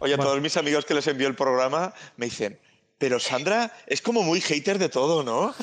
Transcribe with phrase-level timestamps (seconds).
[0.00, 2.58] Oye, a todos mis amigos que les envió el programa me dicen,
[2.98, 5.54] pero Sandra es como muy hater de todo, ¿no?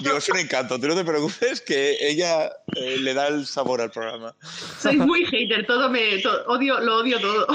[0.00, 3.82] Digo, es un encanto, tú no te preocupes que ella eh, le da el sabor
[3.82, 4.34] al programa.
[4.80, 7.46] Soy muy hater, todo me to- odio, lo odio todo.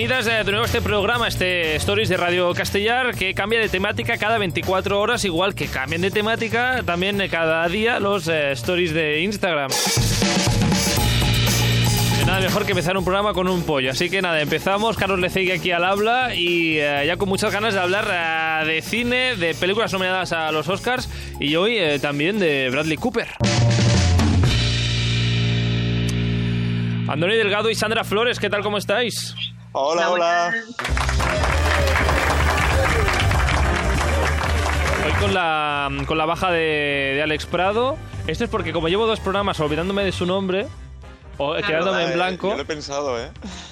[0.00, 3.68] Bienvenidas eh, de nuevo a este programa, este Stories de Radio Castellar, que cambia de
[3.68, 8.52] temática cada 24 horas, igual que cambian de temática también eh, cada día los eh,
[8.52, 9.70] Stories de Instagram.
[12.24, 13.90] Nada mejor que empezar un programa con un pollo.
[13.90, 14.96] Así que nada, empezamos.
[14.96, 19.54] Carlos Lecegui aquí al habla y ya con muchas ganas de hablar de cine, de
[19.54, 23.28] películas nominadas a los Oscars y hoy también de Bradley Cooper.
[27.06, 28.62] Andoni Delgado y Sandra Flores, ¿qué tal?
[28.62, 29.36] ¿Cómo estáis?
[29.72, 30.54] Hola, hola.
[35.06, 37.96] Hoy con la, con la baja de, de Alex Prado.
[38.26, 40.66] Esto es porque como llevo dos programas olvidándome de su nombre,
[41.38, 43.30] o quedándome en Eh, blanco, Yo lo he pensado, ¿eh?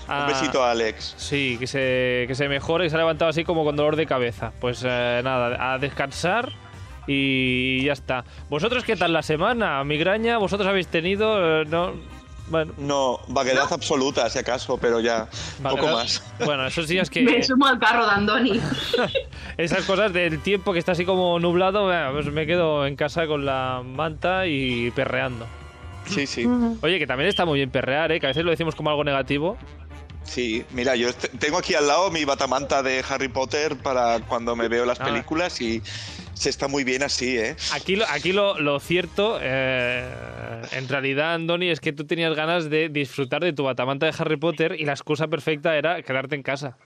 [0.08, 0.27] Ah.
[0.27, 1.14] Un besito a Alex.
[1.19, 4.06] sí, que se, que se mejore y se ha levantado así como con dolor de
[4.06, 4.53] cabeza.
[4.61, 6.53] Pues eh, nada, a descansar
[7.06, 8.25] y ya está.
[8.48, 9.83] ¿Vosotros qué tal la semana?
[9.84, 10.39] ¿Migraña?
[10.39, 11.61] ¿Vosotros habéis tenido?
[11.62, 11.92] Eh, no,
[12.51, 15.29] bueno, No, vaguedad absoluta, si acaso, pero ya
[15.63, 16.23] poco más.
[16.45, 17.23] Bueno, esos días que...
[17.23, 18.61] Me sumo al carro de Andoni.
[19.57, 23.45] Esas cosas del tiempo que está así como nublado, pues me quedo en casa con
[23.45, 25.47] la manta y perreando.
[26.07, 26.47] Sí, sí.
[26.81, 28.21] Oye, que también está muy bien perrear, ¿eh?
[28.21, 29.59] Que a veces lo decimos como algo negativo.
[30.25, 34.69] Sí, mira, yo tengo aquí al lado mi batamanta de Harry Potter para cuando me
[34.69, 35.05] veo las Ah.
[35.07, 35.83] películas y
[36.39, 37.56] se está muy bien así, ¿eh?
[37.72, 40.08] Aquí lo, aquí lo, lo cierto, eh,
[40.72, 44.36] en realidad, Andoni, es que tú tenías ganas de disfrutar de tu batamanta de Harry
[44.36, 46.78] Potter y la excusa perfecta era quedarte en casa.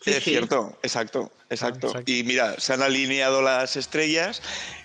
[0.00, 0.30] Sí, es sí.
[0.30, 1.88] cierto, exacto, exacto.
[1.88, 2.12] Ah, exacto.
[2.12, 4.40] Y mira, se han alineado las estrellas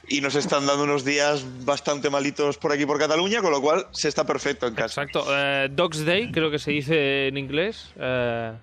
[0.08, 3.88] y nos están dando unos días bastante malitos por aquí por Cataluña, con lo cual
[3.92, 5.04] se está perfecto en casa.
[5.04, 5.26] Exacto.
[5.30, 7.92] Eh, Dogs Day, creo que se dice en inglés.
[7.98, 8.54] Eh,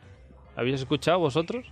[0.57, 1.67] ¿Habéis escuchado vosotros?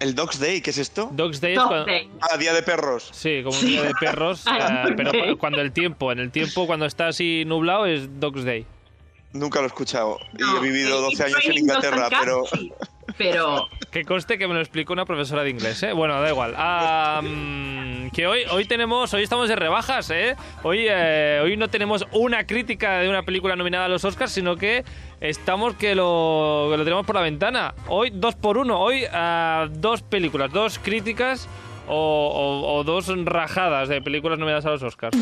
[0.00, 0.60] ¿El Dogs Day?
[0.62, 1.10] ¿Qué es esto?
[1.12, 2.10] Dogs Day es cuando- Day.
[2.22, 3.10] Ah, Día de Perros.
[3.12, 6.66] Sí, como un día de perros, Ah, eh, pero cuando el tiempo, en el tiempo
[6.66, 8.64] cuando está así nublado es Dogs Day.
[9.32, 10.18] Nunca lo he escuchado.
[10.36, 12.44] y No, he vivido eh, 12 años en Inglaterra, pero...
[13.18, 15.92] Pero Que conste que me lo explicó una profesora de inglés, ¿eh?
[15.92, 16.54] Bueno, da igual.
[18.12, 20.36] Que hoy, hoy tenemos, hoy estamos de rebajas, ¿eh?
[20.62, 24.54] Hoy, eh, hoy no tenemos una crítica de una película nominada a los Oscars, sino
[24.56, 24.84] que
[25.20, 27.74] estamos que lo, que lo tenemos por la ventana.
[27.88, 31.48] Hoy dos por uno, hoy ah, dos películas, dos críticas
[31.88, 35.18] o, o- o dos rajadas de películas nominadas a los Oscars.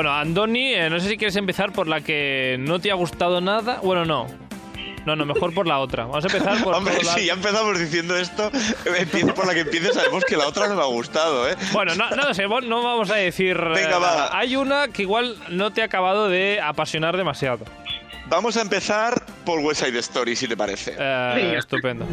[0.00, 3.42] Bueno, Andoni, eh, no sé si quieres empezar por la que no te ha gustado
[3.42, 3.80] nada.
[3.82, 4.26] Bueno, no.
[5.04, 6.06] No, no, mejor por la otra.
[6.06, 7.12] Vamos a empezar por, Hombre, por la...
[7.12, 8.50] si ya empezamos diciendo esto,
[8.98, 11.54] empiezo por la que empieces, sabemos que la otra no me ha gustado, ¿eh?
[11.72, 13.58] Bueno, no, no sé, vos- no vamos a decir...
[13.58, 14.06] eh, Venga, va.
[14.10, 14.38] nada.
[14.38, 17.66] Hay una que igual no te ha acabado de apasionar demasiado.
[18.28, 20.94] Vamos a empezar por West Side Story, si te parece.
[20.98, 22.06] Eh, estupendo.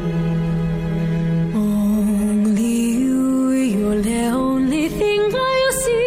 [1.56, 5.31] Only you, you're the only thing
[5.72, 6.06] see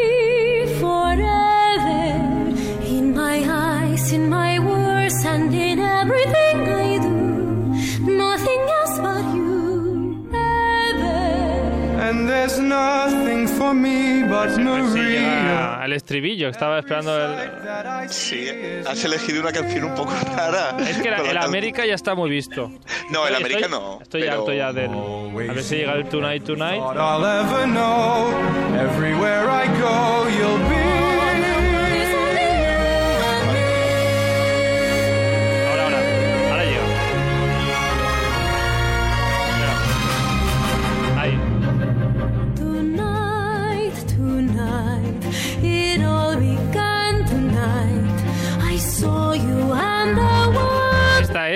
[4.11, 8.11] eyes, in my words, and in everything I do.
[8.11, 12.01] Nothing else but you, ever.
[12.01, 15.21] And there's nothing for me but A ver si Maria.
[15.21, 18.09] llega el estribillo, estaba esperando el...
[18.11, 18.49] Sí,
[18.87, 20.77] has elegido una canción un poco rara.
[20.89, 22.71] Es que la- el América ya está muy visto.
[23.11, 23.99] No, el América no.
[24.01, 24.91] Estoy pero- harto ya del...
[24.91, 26.81] A ver si llega el Tonight Tonight.
[26.81, 28.31] I'll ever know.
[28.79, 30.70] Everywhere I go, you'll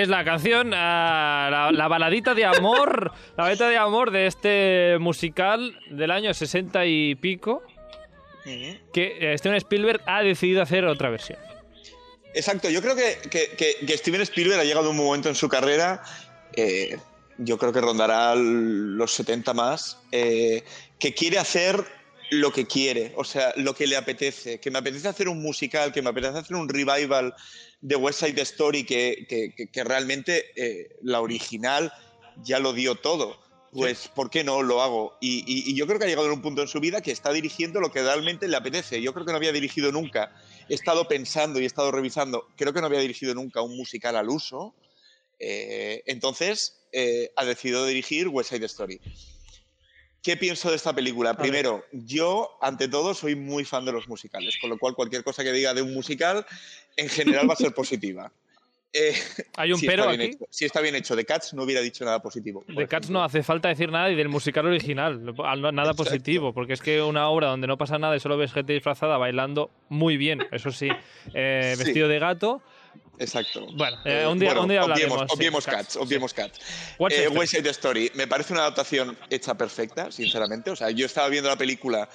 [0.05, 4.97] es la canción, ah, la, la baladita de amor, la baladita de amor de este
[4.99, 7.61] musical del año 60 y pico,
[8.93, 11.39] que eh, Steven Spielberg ha decidido hacer otra versión.
[12.33, 15.35] Exacto, yo creo que, que- que- que Steven Spielberg ha llegado a un momento en
[15.35, 16.03] su carrera,
[16.55, 16.97] eh,
[17.37, 20.63] yo creo que rondará los 70 más, eh,
[20.99, 21.83] que quiere hacer
[22.31, 25.91] lo que quiere, o sea, lo que le apetece, que me apetece hacer un musical,
[25.91, 27.33] que me apetece hacer un revival
[27.87, 31.93] de West Side Story, que, que- que- realmente eh, la original
[32.43, 33.37] ya lo dio todo.
[33.71, 35.17] Pues, ¿por qué no lo hago?
[35.21, 37.11] Y, y- y yo creo que ha llegado en un punto en su vida que
[37.11, 39.01] está dirigiendo lo que realmente le apetece.
[39.01, 40.33] Yo creo que no había dirigido nunca
[40.67, 44.15] he estado pensando y he estado revisando, creo que no había dirigido nunca un musical
[44.15, 44.73] al uso,
[45.39, 48.99] eh, entonces eh, ha decidido dirigir West Side Story.
[50.25, 51.35] ¿Qué pienso de esta película?
[51.37, 55.43] Primero, yo, ante todo, soy muy fan de los musicales, con lo cual cualquier cosa
[55.43, 56.43] que diga de un musical,
[56.97, 58.31] en general va a ser positiva.
[58.91, 59.13] Eh,
[59.57, 60.35] Hay un si pero está bien aquí.
[60.37, 60.45] hecho.
[60.49, 61.15] Si está bien hecho.
[61.15, 62.63] De Cats no hubiera dicho nada positivo.
[62.67, 63.19] De Cats ejemplo.
[63.19, 65.95] no hace falta decir nada y del musical original, nada Exacto.
[66.05, 69.17] positivo, porque es que una obra donde no pasa nada y solo ves gente disfrazada
[69.17, 70.87] bailando muy bien, eso sí,
[71.35, 71.83] eh, Sí.
[71.83, 72.61] vestido de gato.
[73.17, 73.67] Exacto.
[73.75, 76.59] Bueno, eh, un día- bueno, un día hablaremos, Obviemos, sí, Cats, Cats, obviemos Cats.
[76.99, 77.27] What's Eh?
[77.29, 78.11] West Side Story.
[78.15, 80.69] Me parece una adaptación hecha perfecta, sinceramente.
[80.71, 82.09] O sea, yo estaba viendo la película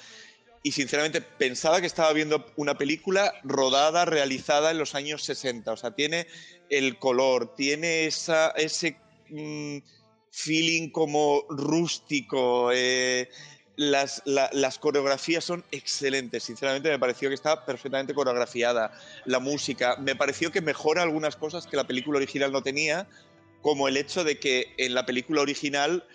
[0.63, 5.71] y sinceramente pensaba que estaba viendo una película rodada, realizada en los años 60.
[5.71, 6.27] O sea, tiene
[6.69, 8.95] el color, tiene esa, ese
[9.29, 9.77] mm,
[10.29, 12.69] feeling como rústico.
[12.73, 13.27] eh,
[13.75, 16.43] las, la- las coreografías son excelentes.
[16.43, 18.91] Sinceramente, me pareció que está perfectamente coreografiada.
[19.25, 23.07] La música, me pareció que mejora algunas cosas que la película original no tenía,
[23.61, 26.05] como el hecho de que en la película original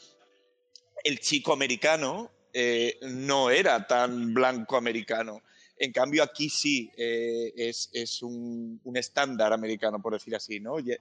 [1.04, 5.42] el chico americano eh, no era tan blanco americano.
[5.78, 10.78] En cambio, aquí sí eh, es, es un, un estándar americano, por decir así, ¿no?
[10.80, 10.98] Ye-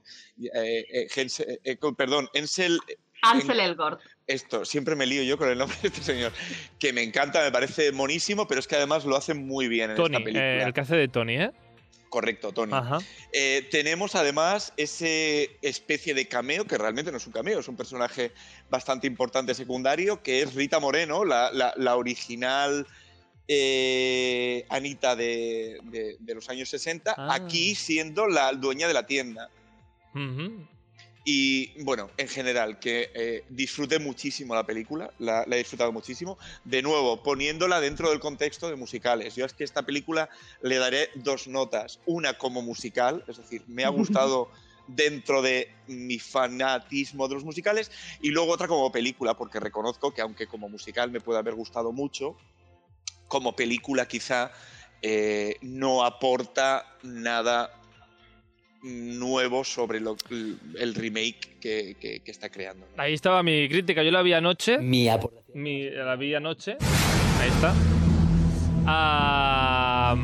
[0.53, 1.07] eh,
[1.97, 2.79] perdón, Ansel
[3.21, 4.01] Ansel Elgort.
[4.27, 6.31] esto, siempre me lío yo con el nombre de este señor,
[6.79, 9.95] que me encanta, me parece monísimo, pero es que además lo hace muy bien en
[9.95, 10.45] Tony, esta película.
[10.45, 11.51] eh, el que hace de Tony, ¿eh?
[12.09, 12.71] Correcto, Tony.
[12.73, 13.00] Ajá.
[13.33, 17.75] Eh, tenemos además ese especie de cameo, que realmente no es un cameo, es un
[17.75, 18.31] personaje
[18.69, 22.88] bastante importante secundario, que es Rita Moreno, la, la- la original
[23.47, 27.33] eh, Anita de, de- de los años 60, Ah.
[27.35, 29.50] aquí siendo la dueña de la tienda.
[31.27, 36.38] Y bueno, en general, que eh, disfruté muchísimo la película, la, la he disfrutado muchísimo.
[36.63, 39.36] De nuevo, poniéndola dentro del contexto de musicales.
[39.36, 40.30] Yo es que esta película
[40.62, 42.00] le daré dos notas.
[42.06, 44.50] Una como musical, es decir, me ha gustado
[44.88, 47.89] dentro de mi fanatismo de los musicales.
[48.22, 51.92] Y luego otra como película, porque reconozco que aunque como musical me puede haber gustado
[51.92, 52.38] mucho,
[53.27, 54.51] como película quizá
[55.01, 57.81] eh, no aporta nada
[58.85, 60.15] nuevo sobre lo-
[60.79, 62.85] el remake que, que- que está creando.
[62.95, 63.01] ¿no?
[63.01, 64.77] Ahí estaba mi crítica, yo la vi anoche.
[64.77, 65.63] Mi aportación.
[65.63, 66.77] Mi- la vi anoche.
[67.41, 67.73] Ahí está.
[68.87, 70.15] Ah,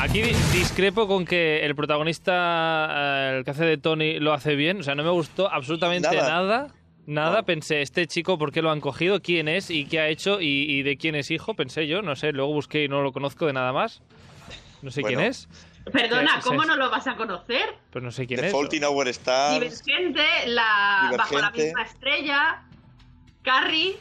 [0.00, 4.54] aquí di- discrepo con que el protagonista, eh, el que hace de Tony, lo hace
[4.56, 4.80] bien.
[4.80, 6.28] O sea, no me gustó absolutamente Nada.
[6.28, 6.74] nada.
[7.04, 7.44] Nada, No.
[7.44, 9.20] pensé, este chico, ¿por qué lo han cogido?
[9.20, 9.70] ¿Quién es?
[9.70, 10.40] ¿Y qué ha hecho?
[10.40, 11.54] ¿Y, y de quién es hijo?
[11.54, 14.02] Pensé yo, no sé, luego busqué y no lo conozco de nada más.
[14.82, 15.18] No sé Bueno.
[15.18, 15.48] quién es,
[15.90, 17.64] Perdona, ¿cómo no lo vas a conocer?
[17.90, 18.52] pero no sé quién The es.
[18.52, 19.54] Fault in Our Stars.
[19.60, 22.62] Divergente, la, Bajo la misma estrella,
[23.42, 23.96] Carrie,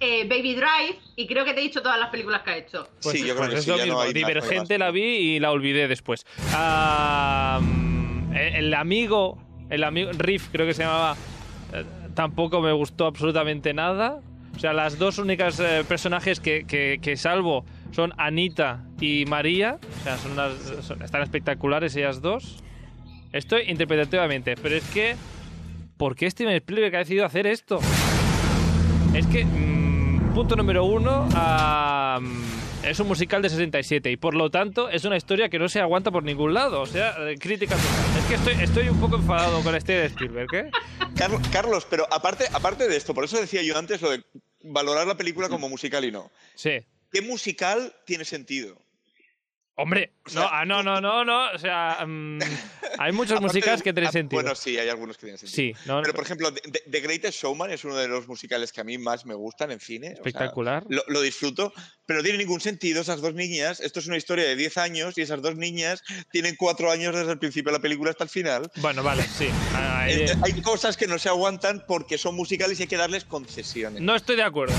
[0.00, 2.88] eh, Baby Drive, y creo que te he dicho todas las películas que ha hecho.
[3.02, 3.98] Pues, sí, yo creo pues que es sí, lo ya mismo.
[3.98, 6.24] no hay Divergente la vi y la olvidé después.
[6.54, 9.38] Ah, mm, el, amigo,
[9.68, 11.16] el amigo Riff creo que se llamaba,
[11.74, 11.84] eh,
[12.14, 14.20] tampoco me gustó absolutamente nada.
[14.56, 19.78] O sea, las dos únicas eh, personajes que, que- que salvo son Anita y María.
[20.00, 20.52] O sea, son unas,
[20.84, 22.62] son- están espectaculares ellas dos.
[23.32, 25.16] Estoy interpretativamente, pero es que
[25.96, 27.78] ¿por qué Steven Spielberg ha decidido hacer esto?
[29.14, 31.28] Es que, mm, punto número uno,
[32.82, 35.80] es un musical de 67 y por lo tanto es una historia que no se
[35.80, 36.80] aguanta por ningún lado.
[36.80, 38.18] O sea, crítica total.
[38.18, 40.70] Es que estoy, estoy un poco enfadado con este de Spielberg, ¿eh?
[41.16, 44.22] Carlos, Carlos, pero aparte, aparte de esto, por eso decía yo antes lo de
[44.64, 46.30] valorar la película como musical y no.
[46.54, 46.78] Sí.
[47.10, 48.78] ¿Qué musical tiene sentido?
[49.76, 51.52] Hombre, sea, no, ah, no, no, no, no.
[51.54, 52.38] O sea, mm,
[52.98, 54.42] hay muchos musicales que tienen ah, sentido.
[54.42, 55.56] Bueno, sí, hay algunos que tienen sentido.
[55.56, 58.82] Sí, no, Pero, por ejemplo, The, The- Greatest Showman es uno de los musicales que
[58.82, 60.08] a mí más me gustan en cine.
[60.08, 60.84] o sea, espectacular.
[60.90, 61.72] lo, lo disfruto,
[62.04, 63.80] pero no tiene ningún sentido esas dos niñas.
[63.80, 67.32] Esto es una historia de 10 años y esas dos niñas tienen 4 años desde
[67.32, 68.70] el principio de la película hasta el final.
[68.76, 69.48] Bueno, vale, sí.
[69.72, 70.04] Ah,
[70.44, 74.02] Hay cosas que no se aguantan porque son musicales y hay que darles concesiones.
[74.02, 74.74] no estoy de acuerdo.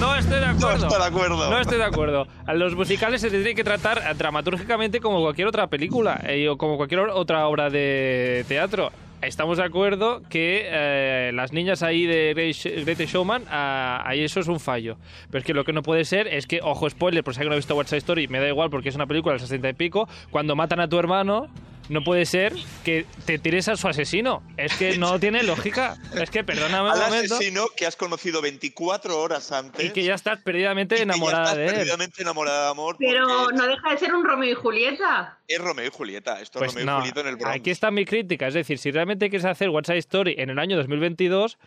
[0.00, 0.88] No estoy de acuerdo.
[0.88, 1.50] No estoy de acuerdo.
[1.50, 2.26] No estoy de acuerdo.
[2.46, 6.56] A los musicales se les tiene que tratar dramatúrgicamente como cualquier otra película eh, o
[6.56, 8.90] como cualquier otra obra de teatro.
[9.22, 14.48] Estamos de acuerdo que eh, las niñas ahí de Greatest Showman, ah, ahí eso es
[14.48, 14.96] un fallo.
[15.30, 17.50] Pero es que lo que no puede ser es que, ojo, spoiler, por si alguien
[17.50, 19.68] no ha visto West Side Story, me da igual porque es una película del 60
[19.68, 21.46] y pico, cuando matan a tu hermano,
[21.92, 24.42] no puede ser que te tires a su asesino.
[24.56, 25.96] Es que no tiene lógica.
[26.20, 27.34] Es que, perdóname un Al momento.
[27.36, 29.84] asesino que has conocido 24 horas antes.
[29.84, 31.74] Y que ya estás perdidamente y que ya enamorada estás de él.
[31.74, 32.96] perdidamente enamorada de amor.
[32.98, 35.38] Pero no deja de ser un Romeo y Julieta.
[35.46, 36.40] Es Romeo y Julieta.
[36.40, 37.56] Esto Pues es Romeo no, y Julieta en el Bronx.
[37.56, 38.48] aquí está mi crítica.
[38.48, 41.58] Es decir, si realmente quieres hacer What's Side Story en el año 2022,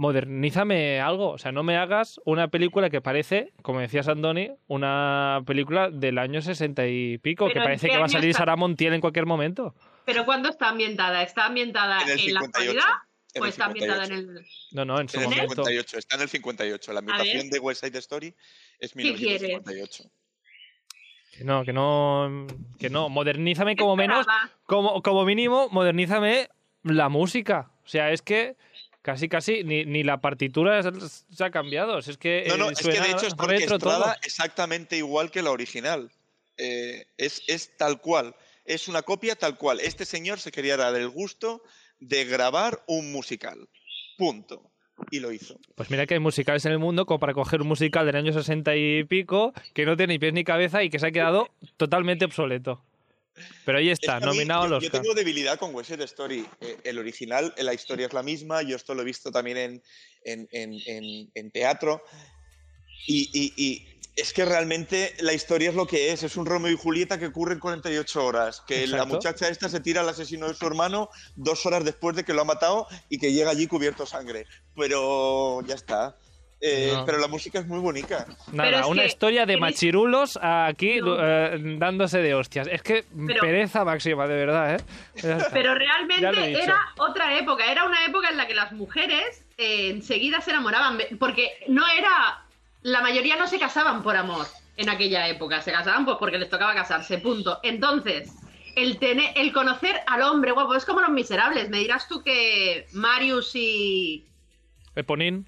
[0.00, 1.32] modernízame algo.
[1.32, 6.16] O sea, no me hagas una película que parece, como decías Andoni, una película del
[6.16, 8.38] año 60 y pico, Pero que ¿en parece que va a salir está?
[8.38, 9.74] Sara Montiel en cualquier momento.
[10.06, 11.22] Pero ¿cuándo está ambientada?
[11.22, 12.44] ¿Está ambientada En la 58.
[12.46, 12.84] actualidad?
[13.34, 14.38] En ¿O el está ambientada en 58.
[14.40, 14.46] el.?
[14.72, 15.64] No, no, en su En el momento.
[15.64, 16.92] 58, está en el 58.
[16.94, 18.34] La ambientación de West Side Story
[18.78, 19.42] es ¿Qué quieres?
[19.42, 20.04] 1958.
[21.36, 22.46] Que no, que no,
[22.78, 23.10] que no.
[23.10, 24.26] Modernízame como menos,
[24.64, 26.48] como, como mínimo, modernízame
[26.84, 27.70] la música.
[27.84, 28.56] O sea, es que
[29.02, 31.98] casi, casi ni, ni la partitura se- ha cambiado.
[31.98, 36.10] Es que No, no, eh, es que de hecho orquestada exactamente igual que la original.
[36.56, 38.34] Eh, es, es tal cual.
[38.64, 39.80] Es una copia tal cual.
[39.80, 41.62] Este señor se quería dar el gusto
[41.98, 43.68] de grabar un musical.
[44.18, 44.70] Punto.
[45.10, 45.58] Y lo hizo.
[45.76, 48.34] Pues mira que hay musicales en el mundo como para coger un musical del año
[48.34, 51.48] 60 y pico que no tiene ni pies ni cabeza y que se ha quedado
[51.78, 52.84] totalmente obsoleto.
[53.64, 56.46] Pero ahí Es está, mí- nominado al yo, tengo debilidad con West Side Story.
[56.60, 58.62] Eh, el original, la historia es la misma.
[58.62, 59.82] Yo esto lo he visto también en,
[60.24, 62.02] en- en- en- teatro.
[63.06, 66.22] Y, y- y es que realmente la historia es lo que es.
[66.22, 68.60] Es un Romeo y Julieta que ocurre en 48 horas.
[68.66, 69.14] Que la Exacto.
[69.14, 72.42] muchacha esta se tira al asesino de su hermano dos horas después de que lo
[72.42, 74.46] ha matado y que llega allí cubierto de sangre.
[74.76, 76.16] Pero ya está.
[76.62, 77.06] Eh, No.
[77.06, 78.26] Pero la música es muy bonita.
[78.52, 81.16] Nada, una que historia de machirulos aquí No.
[81.18, 82.68] eh, dándose de hostias.
[82.70, 84.80] Es que Pero- pereza máxima, de verdad, ¿eh?
[85.52, 90.40] Pero realmente era otra época, era una época en la que las mujeres eh, enseguida
[90.42, 92.42] se enamoraban, porque no era,
[92.82, 96.48] la mayoría no se casaban por amor en aquella época, se casaban pues porque les
[96.50, 97.58] tocaba casarse, punto.
[97.62, 98.32] Entonces,
[98.76, 102.86] el tener, el conocer al hombre guapo es como los miserables, me dirás tú que
[102.92, 104.24] Marius y...
[104.94, 105.46] Eponín.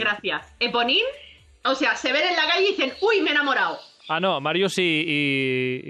[0.00, 0.54] Gracias.
[0.60, 1.04] Eponín,
[1.64, 3.78] o sea, se ven en la calle y dicen, uy, me he enamorado.
[4.08, 5.82] Ah, no, Marius y, y,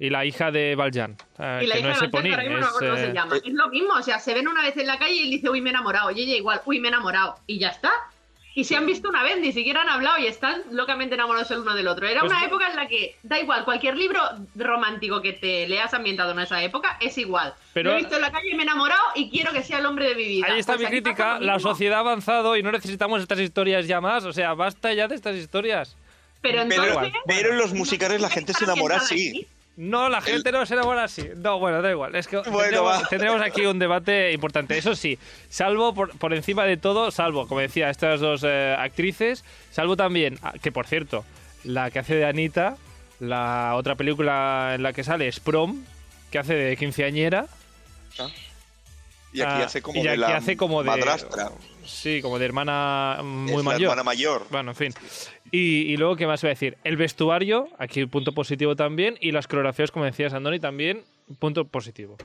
[0.00, 1.16] y- y la hija de Valjean.
[1.38, 2.32] eh, Y la que hija no es de Eponín.
[2.32, 3.36] Ahora mismo no cómo es, se eh, llama.
[3.36, 5.50] Es lo mismo, o sea, se ven una vez en la calle y él dice,
[5.50, 6.10] uy, me he enamorado.
[6.12, 7.34] Y ella igual, uy, me he enamorado.
[7.46, 7.90] Y ya está.
[8.52, 11.60] Y se han visto una vez, ni siquiera han hablado y están locamente enamorados el
[11.60, 12.08] uno del otro.
[12.08, 12.46] Era Pues una no.
[12.46, 14.20] época en la que, da igual, cualquier libro
[14.56, 17.54] romántico que te leas ambientado en esa época es igual.
[17.72, 19.78] Pero- Lo he visto en la calle y me he enamorado y quiero que sea
[19.78, 20.46] el hombre de mi vida.
[20.48, 21.38] Ahí está Pues mi crítica.
[21.38, 24.24] La sociedad ha avanzado y no necesitamos estas historias ya más.
[24.24, 25.96] O sea, basta ya de estas historias.
[26.42, 27.12] Pero entonces...
[27.26, 29.46] pero en los musicales la gente se enamora así.
[29.76, 31.26] No, la gente no se enamora así.
[31.36, 32.14] No, bueno, da igual.
[32.14, 34.76] Es que Bueno, tendremos, tendremos aquí un debate importante.
[34.76, 39.44] Eso sí, salvo por, por encima de todo, salvo, como decía, estas dos eh, actrices,
[39.70, 41.24] salvo también, ah, que por cierto,
[41.64, 42.76] la que hace de Anita,
[43.20, 45.82] la otra película en la que sale es Prom,
[46.30, 47.46] que hace de quinceañera.
[49.32, 51.50] Y aquí Ah, hace como y de aquí la hace como de- madrastra.
[51.90, 53.82] Sí, como de hermana muy es la mayor.
[53.82, 54.46] hermana mayor.
[54.50, 54.94] Bueno, en fin.
[55.50, 56.78] Y, y luego, ¿qué más iba a decir?
[56.84, 61.04] El vestuario, aquí punto positivo también, y las coreografías, como decías, Andoni, también
[61.38, 62.16] punto positivo.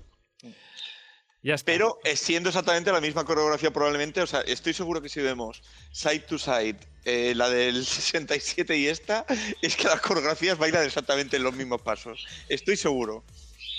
[1.41, 1.71] Ya está.
[1.71, 5.61] Pero eh, siendo exactamente la misma coreografía probablemente, o sea, estoy seguro que si vemos
[5.91, 9.25] side to side, eh, la del 67 y esta,
[9.61, 12.25] es que las coreografías bailan exactamente en los mismos pasos.
[12.49, 13.23] Estoy seguro.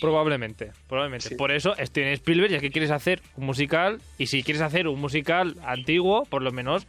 [0.01, 1.29] Probablemente, probablemente.
[1.31, 1.35] Sí.
[1.37, 5.01] Por eso Steven Spielberg, ya que quieres hacer un musical, y si quieres hacer un
[5.01, 6.87] musical antiguo, por lo menos,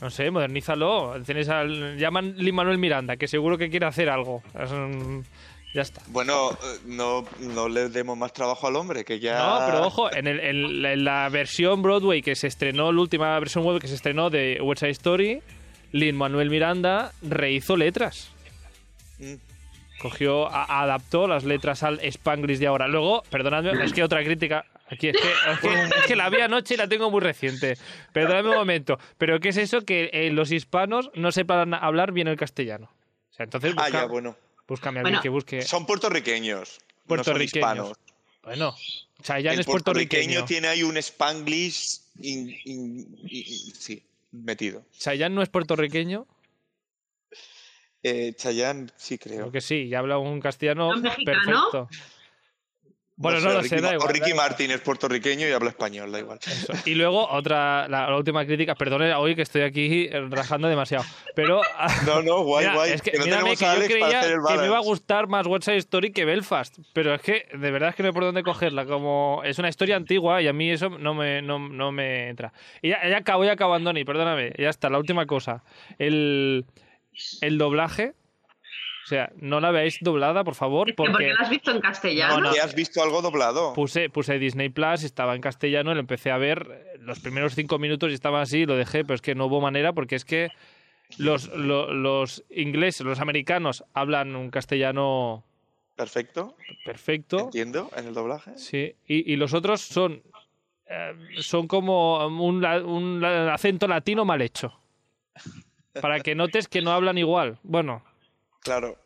[0.00, 1.14] no sé, modernízalo.
[1.24, 4.42] Tienes al, llaman Lin Manuel Miranda, que seguro que quiere hacer algo.
[4.62, 5.24] Es un-
[5.74, 6.00] ya está.
[6.06, 9.36] Bueno, eh, no, no le demos más trabajo al hombre, que ya...
[9.38, 13.00] No, pero ojo, en, el- en la- en la versión Broadway que se estrenó, la
[13.00, 15.42] última versión web que se estrenó de West Side Story,
[15.92, 18.30] Lin Manuel Miranda rehizo letras.
[19.18, 19.34] Mm.
[19.98, 22.86] Cogió, a- adaptó las letras al Spanglish de ahora.
[22.88, 24.64] Luego, perdonadme, es que otra crítica.
[24.88, 27.76] Aquí es que, es que, es que la vi anoche y la tengo muy reciente.
[28.12, 28.98] Perdonadme un momento.
[29.18, 29.82] Pero ¿qué es eso?
[29.84, 32.90] Que eh, los hispanos no sepan hablar bien el castellano.
[33.30, 34.36] O sea, entonces Ah, busca- ya, bueno.
[34.68, 35.62] búscame a Bueno, que busque.
[35.62, 36.78] Son puertorriqueños.
[37.06, 37.76] Puertorriqueños.
[37.76, 37.94] No son.
[38.44, 38.76] Bueno,
[39.22, 40.44] Chayanne El es puertorriqueño puertorriqueño.
[40.46, 44.84] tiene ahí un spanglish in- in- in- sí, metido.
[44.96, 46.26] Chayanne no es puertorriqueño.
[48.08, 49.38] Eh, Chayanne, sí creo.
[49.38, 51.88] Creo que sí, y habla un castellano ¿No perfecto.
[53.18, 54.10] Bueno, no, sé, lo Ricky sé, da igual.
[54.10, 54.34] O Ricky.
[54.34, 56.38] Martin es puertorriqueño y habla español, da igual.
[56.46, 56.74] Eso.
[56.84, 61.04] Y luego otra, la, la última crítica, perdone hoy que estoy aquí eh, rajando demasiado,
[61.34, 61.62] pero...
[62.06, 62.92] No, no, guay, Mira, guay.
[62.92, 65.64] es que, que no mírame que yo creía que me iba a gustar más West
[65.64, 68.42] Side Story que Belfast, pero es que de verdad es que no hay por dónde
[68.42, 72.28] cogerla, como es una historia antigua y a mí eso no me, no, no me
[72.28, 72.52] entra.
[72.82, 75.64] Y ya, ya acabo, ya acabo, Andoni, perdóname, ya está, la última cosa.
[75.98, 76.66] El,
[77.40, 78.14] el doblaje,
[79.04, 81.28] o sea, no la veáis doblada, por favor, porque porque...
[81.28, 82.36] la has visto en castellano.
[82.36, 82.52] No, no.
[82.52, 83.72] ¿Que has visto algo doblado?
[83.72, 87.78] Puse, puse Disney Plus, estaba en castellano, lo empecé a ver eh, los primeros cinco
[87.78, 90.50] minutos y estaba así, lo dejé, pero es que no hubo manera porque es que
[91.18, 95.44] los, lo- los ingleses, los americanos hablan un castellano
[95.94, 96.56] Perfecto.
[96.84, 98.58] perfecto, Entiendo, en el doblaje.
[98.58, 100.22] sí, y, y los otros son
[100.88, 104.72] eh, son como un, acento latino mal hecho.
[106.00, 107.58] Para que notes que no hablan igual.
[107.62, 108.02] Bueno,
[108.62, 108.98] Claro.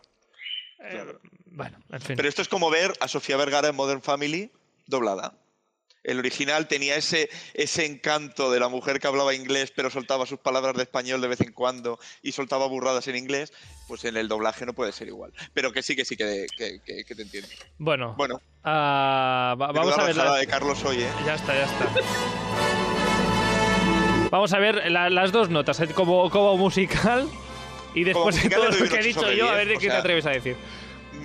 [0.79, 1.21] eh, Claro.
[1.47, 2.17] bueno, en fin.
[2.17, 4.51] Pero esto es como ver a Sofía Vergara en Modern Family
[4.87, 5.35] doblada.
[6.03, 10.39] El original tenía ese, ese encanto de la mujer que hablaba inglés pero soltaba sus
[10.39, 13.53] palabras de español de vez en cuando y soltaba burradas en inglés,
[13.87, 15.31] pues en el doblaje no puede ser igual.
[15.53, 17.51] Pero que sí, que sí, que, que- que- que te entiendo.
[17.77, 20.17] Bueno, Bueno, va- vamos a ver.
[20.17, 21.11] las- de Carlos hoy, ¿eh?
[21.27, 22.80] Ya está, ya está.
[24.31, 25.89] Vamos a ver la- las dos notas, ¿eh?
[25.89, 27.29] como, como musical
[27.95, 29.45] y después de musical todo le doy lo un que he 8 dicho sobre yo,
[29.49, 30.57] a 10, ver de o qué te sea, atreves a decir.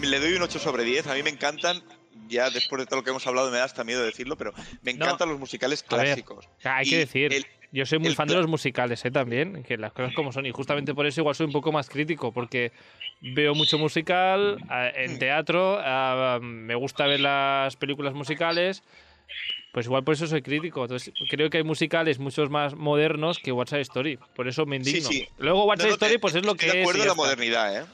[0.02, 1.08] Le doy un 8 sobre 10.
[1.08, 1.84] A mí me encantan,
[2.28, 4.94] ya después de todo lo que hemos hablado me da hasta miedo decirlo, pero me
[4.94, 5.06] No.
[5.06, 6.50] encantan los musicales A ver, clásicos.
[6.64, 9.12] Hay Y que decir, el- yo soy muy el fan de los musicales, ¿eh?
[9.12, 10.46] También, que las cosas como son.
[10.48, 12.72] Y justamente por eso igual soy un poco más crítico, porque
[13.22, 14.72] veo mucho musical Mm.
[14.96, 18.82] en teatro, ah, me gusta ver las películas musicales.
[19.76, 20.84] Pues igual por eso soy crítico.
[20.84, 24.18] Entonces, creo que hay musicales muchos más modernos que WhatsApp Story.
[24.34, 25.10] Por eso me indigno.
[25.10, 25.28] sí.
[25.38, 26.84] Luego WhatsApp No, no, Story, te- pues es lo estoy que de es.
[26.86, 27.86] acuerdo y en ya la modernidad, ¿eh?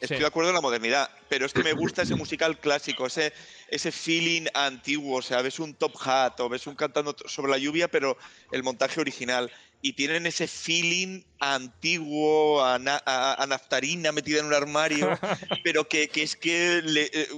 [0.00, 0.20] Estoy Sí.
[0.22, 3.34] de acuerdo en la modernidad, pero es que me gusta ese musical clásico, ese,
[3.68, 7.58] ese feeling antiguo, o sea, ves un Top Hat o ves un cantando sobre la
[7.58, 8.16] lluvia, pero
[8.50, 9.50] el montaje original.
[9.84, 15.08] Y tienen ese feeling antiguo, a, na- a- a naftarina metida en un armario,
[15.64, 17.28] pero que, que es que le eh,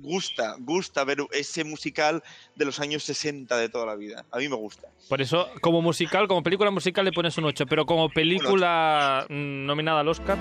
[0.00, 2.22] gusta, gusta ver ese musical
[2.54, 4.26] de los años 60 de toda la vida.
[4.30, 4.88] A mí me gusta.
[5.08, 9.64] Por eso, como musical, como película musical le pones un 8, pero como película mm,
[9.64, 10.36] nominada al Oscar,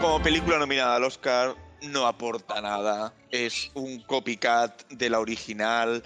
[0.00, 3.12] Como película nominada al Oscar, no aporta nada.
[3.30, 6.02] Es un copycat de la original.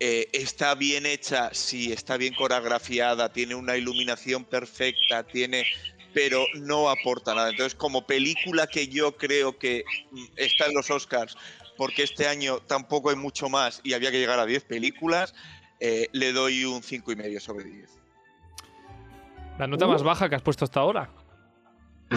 [0.00, 5.66] Eh, está bien hecha, sí, está bien coreografiada, tiene una iluminación perfecta, tiene.
[6.12, 7.50] Pero no aporta nada.
[7.50, 11.36] Entonces, como película que yo creo que mm, está en los Oscars,
[11.76, 15.34] porque este año tampoco hay mucho más y había que llegar a 10 películas,
[15.80, 17.90] eh, le doy un 5,5 sobre 10.
[19.58, 21.10] la nota más baja que has puesto hasta ahora.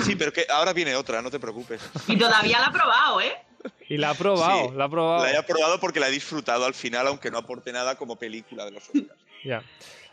[0.03, 1.81] Sí, pero que ahora viene otra, no te preocupes.
[2.07, 3.33] Y todavía la ha probado, ¿eh?
[3.89, 5.23] Y la ha probado, Sí, la ha probado.
[5.23, 8.65] La he aprobado porque la he disfrutado al final, aunque no aporte nada como película
[8.65, 9.19] de los Oscars.
[9.43, 9.63] Ya.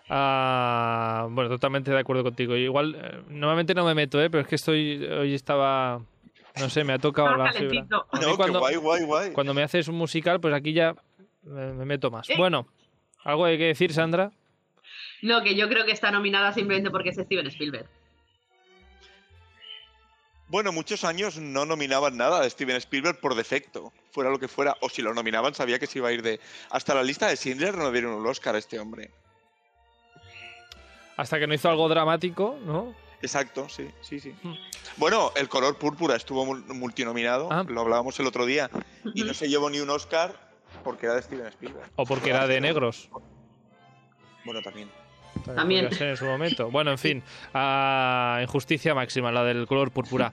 [0.08, 2.54] Ah, bueno, totalmente de acuerdo contigo.
[2.56, 4.28] Igual, eh, normalmente no me meto, ¿eh?
[4.30, 6.02] pero es que estoy hoy estaba,
[6.60, 7.86] no sé, me ha tocado la fibra.
[7.90, 9.32] No, cuando, guay, guay, guay.
[9.32, 10.94] cuando me haces un musical, pues aquí ya
[11.42, 12.28] me, me meto más.
[12.28, 12.34] Eh.
[12.36, 12.66] Bueno,
[13.24, 14.30] ¿algo hay que decir, Sandra?
[15.22, 17.88] No, que yo creo que está nominada simplemente porque es Steven Spielberg.
[20.54, 24.76] Bueno, muchos años no nominaban nada de Steven Spielberg por defecto, fuera lo que fuera.
[24.82, 26.38] O si lo nominaban, sabía que se iba a ir de.
[26.70, 29.10] Hasta la lista de Schindler no dieron un Oscar a este hombre.
[31.16, 32.94] Hasta que no hizo algo dramático, ¿no?
[33.20, 34.32] Exacto, sí, sí, sí.
[34.44, 34.54] Hmm.
[34.96, 37.64] Bueno, El color púrpura estuvo mul- multinominado, Ah.
[37.66, 38.70] lo hablábamos el otro día,
[39.12, 40.38] y no se llevó ni un Oscar
[40.84, 41.90] porque era de Steven Spielberg.
[41.96, 43.10] O porque era de negros.
[44.44, 44.88] Bueno, también.
[45.54, 45.92] También.
[45.92, 46.70] ser en su momento.
[46.74, 50.32] Bueno, en fin, ah, injusticia máxima, la del color púrpura.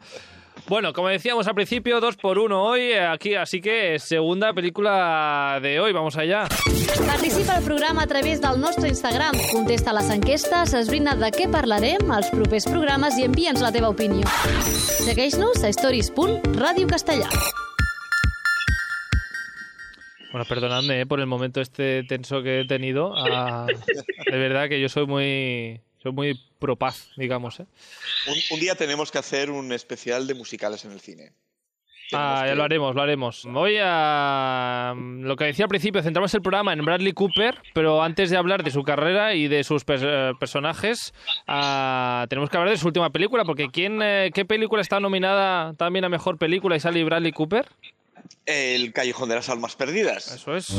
[0.67, 5.59] Bueno, como decíamos al principio, dos por uno hoy eh, aquí, así que segunda película
[5.61, 6.47] de hoy, vamos allá.
[7.07, 9.35] Participa al programa a través del nostre Instagram.
[9.51, 14.27] Contesta les enquestes, esbrina de què parlarem als propers programes i envia'ns la teva opinió.
[15.01, 17.60] Segueix-nos a stories.radiocastellà.
[20.31, 23.13] Bueno, perdonadme eh, por el momento este tenso que he tenido.
[23.15, 23.67] Ah,
[24.25, 27.59] de verdad que yo soy muy, soy muy pro paz, digamos.
[27.59, 27.65] ¿eh?
[28.27, 31.31] Un, un día tenemos que hacer un especial de musicales en el cine.
[32.13, 33.45] Ah, ya que- lo haremos, lo haremos.
[33.45, 38.29] Voy a lo que decía al principio, centramos el programa en Bradley Cooper, pero antes
[38.29, 41.13] de hablar de su carrera y de sus eh, personajes,
[41.47, 45.73] ah, tenemos que hablar de su última película, porque ¿quién, eh, ¿qué película está nominada
[45.75, 47.65] también a mejor película y sale Bradley Cooper?
[48.45, 50.31] El Callejón de las Almas Perdidas.
[50.31, 50.75] Eso es.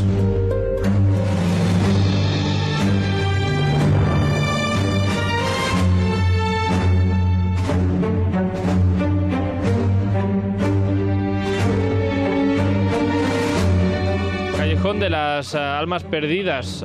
[14.57, 16.85] Callejón de las ah, almas perdidas.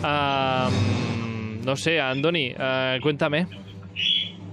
[1.64, 3.48] No sé, Andoni, ah, cuéntame.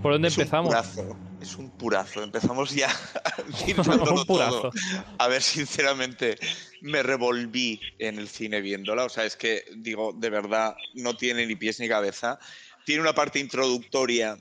[0.02, 0.74] ¿Por dónde es empezamos?
[0.96, 2.22] Un es un purazo.
[2.22, 2.88] Empezamos ya
[3.76, 4.24] Un purazo.
[4.26, 4.70] todo.
[5.18, 6.36] A ver, sinceramente,
[6.80, 9.04] me revolví en el cine viéndola.
[9.04, 12.38] O sea, es que, digo, de verdad, no tiene ni pies ni cabeza.
[12.84, 14.36] Tiene una parte introductoria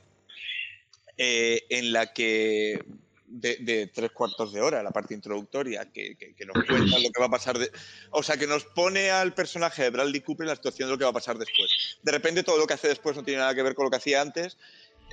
[1.16, 2.84] eh, en la que.
[3.26, 7.10] De, de tres cuartos de hora, la parte introductoria, que, que- que nos cuenta lo
[7.10, 7.58] que va a pasar.
[7.58, 7.68] De,
[8.10, 10.98] o sea, que nos pone al personaje de Bradley Cooper en la situación de lo
[10.98, 11.98] que va a pasar después.
[12.02, 13.96] De repente, todo lo que hace después no tiene nada que ver con lo que
[13.96, 14.56] hacía antes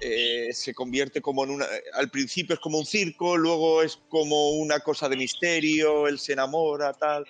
[0.01, 1.67] eh, se convierte como en una...
[1.93, 6.33] Al principio es como un circo, luego es como una cosa de misterio, él se
[6.33, 7.25] enamora, tal.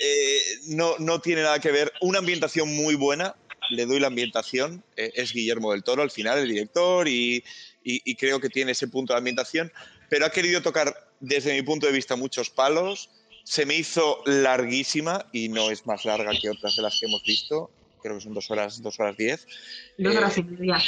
[0.00, 1.92] Eh, no, no tiene nada que ver.
[2.00, 3.36] Una ambientación muy buena,
[3.70, 4.82] le doy la ambientación.
[4.96, 7.36] eh, es Guillermo del Toro al final, el director, y,
[7.84, 9.70] y- y creo que tiene ese punto de ambientación,
[10.08, 13.10] pero ha querido tocar desde mi punto de vista muchos palos.
[13.44, 17.22] Se me hizo larguísima y no es más larga que otras de las que hemos
[17.22, 17.70] visto.
[18.06, 19.44] Creo que son dos horas, dos horas diez.
[19.98, 20.78] Dos Eh, horas y media.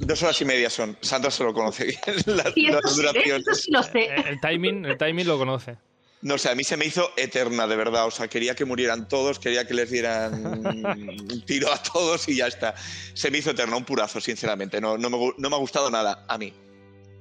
[0.00, 0.96] Dos horas y media son.
[1.02, 2.00] Sandra se lo conoce bien.
[2.26, 3.42] La, Sí, la eso sí, duración.
[3.42, 4.04] eso sí lo sé.
[4.04, 5.76] Eh, El timing, el timing lo conoce.
[6.22, 8.06] No sé, a mí se me hizo eterna, de verdad.
[8.06, 12.36] O sea, quería que murieran todos, quería que les dieran un tiro a todos y
[12.36, 12.74] ya está.
[13.12, 14.80] Se me hizo eterna, un purazo, sinceramente.
[14.80, 16.54] No, no, me, gu- no me ha gustado nada a mí.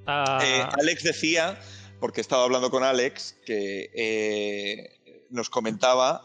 [0.07, 1.59] Ah, Eh, Alex decía,
[1.99, 6.21] porque estaba hablando con Alex, que eh, nos comentaba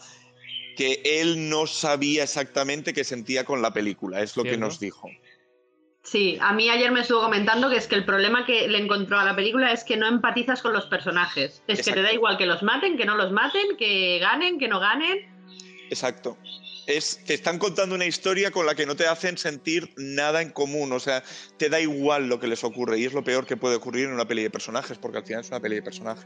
[0.76, 5.08] que él no sabía exactamente qué sentía con la película, es lo que nos dijo.
[6.02, 9.18] Sí, a mí ayer me estuvo comentando que es que el problema que le encontró
[9.18, 11.62] a la película es que no empatizas con los personajes.
[11.66, 14.68] Es que te da igual que los maten, que no los maten, que ganen, que
[14.68, 15.28] no ganen.
[15.90, 16.38] Exacto.
[16.86, 20.50] Es, te están contando una historia con la que no te hacen sentir nada en
[20.50, 21.22] común, o sea,
[21.56, 24.12] te da igual lo que les ocurre y es lo peor que puede ocurrir en
[24.14, 26.24] una peli de personajes, porque al final es una peli de personajes.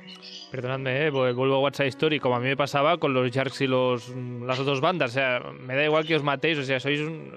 [0.51, 3.61] Perdonadme, eh, vu- vuelvo a WhatsApp Story, como a mí me pasaba con los Sharks
[3.61, 5.11] y los, las otras bandas.
[5.11, 7.31] O sea, me da igual que os matéis, o sea, sois un-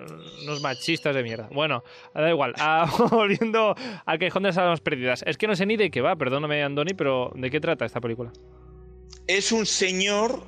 [0.44, 1.50] unos machistas de mierda.
[1.52, 2.54] Bueno, da igual.
[2.60, 3.76] Ah, volviendo
[4.06, 5.24] al Cajón de las Almas Perdidas.
[5.28, 8.00] Es que no sé ni de qué va, perdóname, Andoni, pero ¿de qué trata esta
[8.00, 8.32] película?
[9.28, 10.44] Es un señor,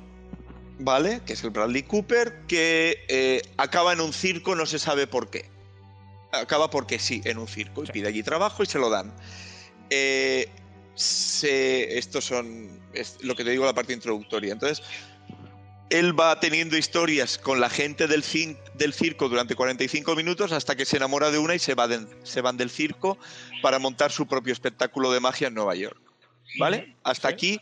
[0.80, 1.20] ¿vale?
[1.24, 5.30] Que es el Bradley Cooper, que eh, acaba en un circo, no se sabe por
[5.30, 5.48] qué.
[6.32, 7.92] Acaba porque sí, en un circo, y Sí.
[7.92, 9.12] pide allí trabajo y se lo dan.
[9.90, 10.48] Eh,
[10.94, 14.52] se- estos son es lo que te digo la parte introductoria.
[14.52, 14.84] Entonces,
[15.90, 20.76] él va teniendo historias con la gente del, cin- del circo durante 45 minutos hasta
[20.76, 21.88] que se enamora de una y se, va
[22.22, 23.18] se van del circo
[23.62, 26.00] para montar su propio espectáculo de magia en Nueva York.
[26.58, 26.96] ¿Vale?
[27.04, 27.60] Hasta aquí.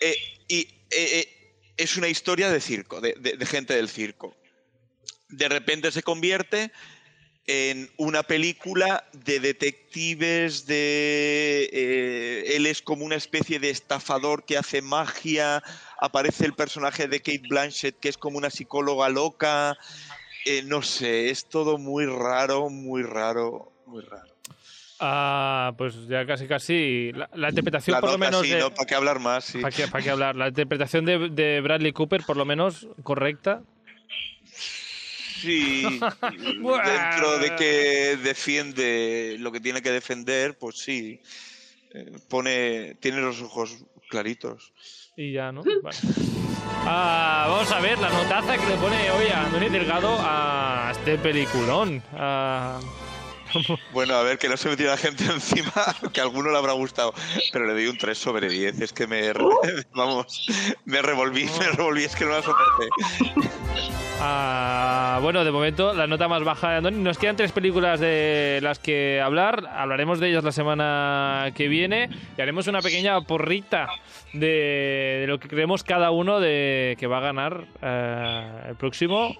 [0.00, 0.14] eh,
[0.48, 1.35] y eh,
[1.76, 3.14] es una historia de circo, de,
[3.46, 4.36] gente del circo.
[5.28, 6.72] De repente se convierte
[7.46, 11.68] en una película de detectives, de...
[11.72, 15.62] eh, él es como una especie de estafador que hace magia,
[16.00, 19.76] aparece el personaje de Kate Blanchett, que es como una psicóloga loca,
[20.44, 24.35] eh, no sé, es todo muy raro, muy raro, muy raro.
[24.98, 27.12] Ah, pues ya casi casi.
[27.12, 28.42] La, la interpretación, La por lo menos.
[28.42, 28.70] sí, de- ¿no?
[28.72, 29.44] ¿Para qué hablar más?
[29.44, 29.58] Sí.
[29.58, 30.36] ¿Para qué, para qué hablar?
[30.36, 33.62] La interpretación de, de Bradley Cooper, por lo menos, correcta.
[35.40, 35.82] Sí,
[36.30, 41.20] dentro de que defiende lo que tiene que defender, pues sí.
[41.92, 44.72] Eh, Pone, tiene los ojos claritos.
[45.16, 45.62] Y ya, ¿no?
[45.82, 45.96] Vale.
[46.88, 51.16] Ah, vamos a ver la notaza que le pone hoy a Andoni Delgado a este
[51.18, 52.02] peliculón.
[52.12, 52.80] Ah,
[53.92, 55.72] Bueno, a ver, que no se me tire la gente encima,
[56.12, 57.14] que a alguno le habrá gustado,
[57.52, 58.80] pero le doy un 3 sobre 10.
[58.80, 59.32] Es que me,
[59.94, 60.46] vamos,
[60.84, 62.88] me revolví, me revolví, es que no la soporté.
[64.20, 66.98] ah, bueno, de momento, la nota más baja de Andoni.
[66.98, 69.66] Nos quedan tres películas de las que hablar.
[69.74, 73.88] Hablaremos de ellas la semana que viene y haremos una pequeña porrita
[74.32, 79.34] de, de lo que creemos cada uno de que va a ganar eh, el próximo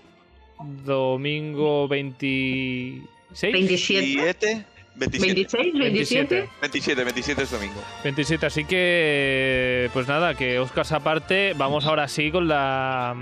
[0.84, 3.15] domingo 26.
[3.30, 6.48] 27, 27, 27, 26, 27.
[6.60, 7.82] 27, 27 es domingo.
[8.02, 13.14] 27, así que, pues nada, que Oscars aparte, vamos ahora sí con la,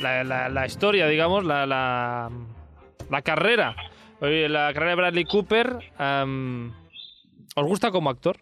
[0.00, 2.30] la, la- la historia, digamos, la, la,
[3.10, 3.76] la carrera.
[4.20, 6.74] Oye, la carrera de Bradley Cooper, am,
[7.54, 8.40] ¿os gusta como actor?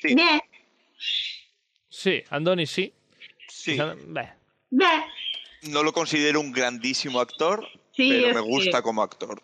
[0.00, 0.14] Sí.
[0.14, 0.42] Bé,
[1.90, 2.92] Sí, Andoni sí.
[3.48, 4.28] Sí, Quizá- beh.
[4.70, 4.86] bé.
[5.62, 7.66] no lo considero un grandísimo actor,
[7.98, 9.42] Sí, pero me gusta que- como actor.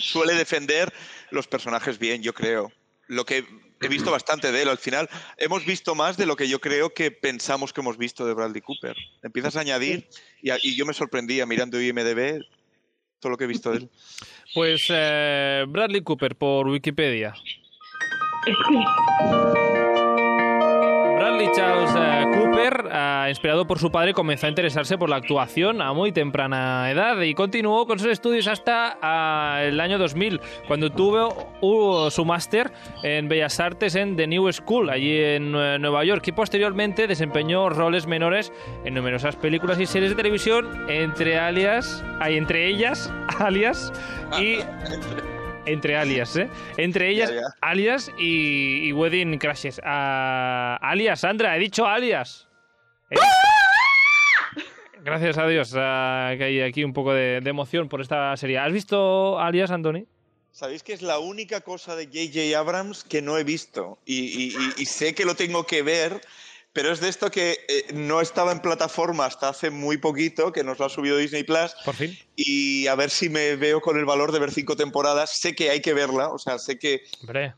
[0.00, 0.92] Suele defender
[1.30, 2.72] los personajes bien, yo creo.
[3.06, 3.44] Lo que
[3.82, 5.10] he visto bastante de él al final.
[5.36, 8.62] Hemos visto más de lo que yo creo que pensamos que hemos visto de Bradley
[8.62, 8.96] Cooper.
[9.22, 10.08] Empiezas a añadir
[10.40, 12.40] y, a- y yo me sorprendía mirando IMDB
[13.20, 13.90] todo lo que he visto de él.
[14.54, 17.34] Pues eh, Bradley Cooper por Wikipedia.
[18.46, 19.81] Es que
[21.50, 25.92] Charles eh, Cooper, eh, inspirado por su padre, comenzó a interesarse por la actuación a
[25.92, 32.10] muy temprana edad y continuó con sus estudios hasta ah, el año 2000, cuando tuvo
[32.10, 32.70] su máster
[33.02, 37.68] en Bellas Artes en The New School, allí en eh, Nueva York, y posteriormente desempeñó
[37.68, 38.52] roles menores
[38.84, 43.92] en numerosas películas y series de televisión, entre alias, entre ellas, alias
[44.38, 44.58] y
[45.66, 46.48] entre alias, ¿eh?
[46.76, 47.46] Entre ellas, Ya, ya.
[47.60, 49.80] alias y, y Wedding Crashes.
[49.84, 52.48] Ah, alias, Sandra, he dicho alias.
[53.10, 53.16] ¿Eh?
[55.04, 58.58] Gracias a Dios ah, que hay aquí un poco de, de emoción por esta serie.
[58.58, 60.06] ¿Has visto alias, Antoni?
[60.52, 62.58] ¿Sabéis que es la única cosa de J.J.
[62.58, 63.98] Abrams que no he visto?
[64.04, 66.20] Y, y- y- y sé que lo tengo que ver,
[66.72, 70.64] pero es de esto que eh, no estaba en plataforma hasta hace muy poquito, que
[70.64, 71.74] nos lo ha subido Disney Plus.
[71.84, 72.18] Por fin.
[72.36, 75.38] Y a ver si me veo con el valor de ver cinco temporadas.
[75.38, 77.02] Sé que hay que verla, o sea, sé que.
[77.20, 77.54] Hombre.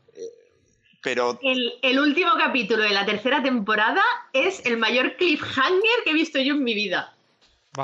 [1.01, 4.01] Pero El, el último capítulo de la tercera temporada
[4.33, 7.14] es el mayor cliffhanger que he visto yo en mi vida.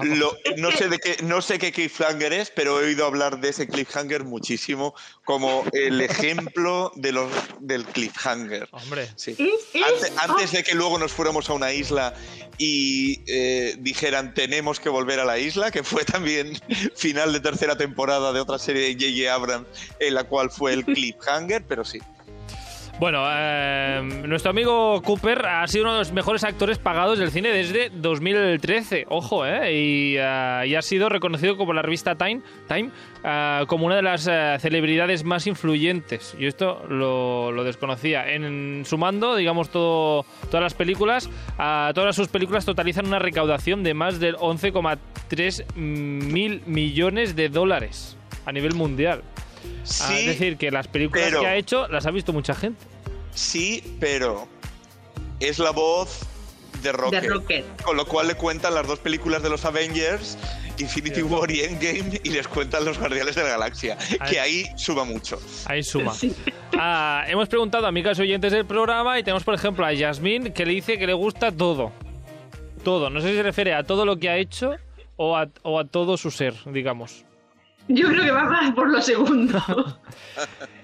[0.03, 3.49] Lo- no, sé de qué, no sé qué cliffhanger es, pero he oído hablar de
[3.49, 4.93] ese cliffhanger muchísimo
[5.25, 8.67] como el ejemplo de los, del cliffhanger.
[8.71, 9.09] Hombre.
[9.15, 9.35] Sí.
[9.73, 12.13] Es- Antes, antes de que luego nos fuéramos a una isla
[12.57, 16.59] y eh, dijeran tenemos que volver a la isla, que fue también
[16.95, 19.33] final de tercera temporada de otra serie de J.J.
[19.33, 19.67] Abrams,
[19.99, 21.99] en la cual fue el cliffhanger, pero sí.
[23.01, 27.49] Bueno, eh, nuestro amigo Cooper ha sido uno de los mejores actores pagados del cine
[27.49, 29.07] desde 2013.
[29.09, 29.73] Ojo, ¿eh?
[29.73, 32.91] Y, eh, y ha sido reconocido como la revista Time, Time
[33.23, 36.35] eh, como una de las eh, celebridades más influyentes.
[36.37, 38.31] Yo esto lo, desconocía.
[38.31, 44.19] En sumando, digamos, todo, todas las películas, todas sus películas totalizan una recaudación de más
[44.19, 49.23] del 11,3 mil millones de dólares a nivel mundial.
[49.63, 52.53] Ah, Sí, es decir, que las películas pero- que ha hecho las ha visto mucha
[52.53, 52.83] gente.
[53.33, 54.47] sí, pero
[55.39, 56.19] es la voz
[56.83, 57.21] de Rocket.
[57.21, 57.81] de Rocket.
[57.83, 60.37] Con lo cual le cuentan las dos películas de los Avengers,
[60.79, 64.65] Infinity War y Endgame, y les cuentan los Guardianes de la Galaxia, Ahí- que ahí
[64.77, 65.39] suma mucho.
[65.65, 66.13] Ahí suma.
[66.13, 66.33] Sí.
[66.77, 70.65] Ah, hemos preguntado a amigas oyentes del programa y tenemos, por ejemplo, a Yasmín que
[70.65, 71.91] le dice que le gusta todo.
[72.83, 73.09] Todo.
[73.11, 74.75] No sé si se refiere a todo lo que ha hecho
[75.17, 77.25] o a, o a todo su ser, digamos.
[77.93, 79.59] Yo creo que va más por lo segundo.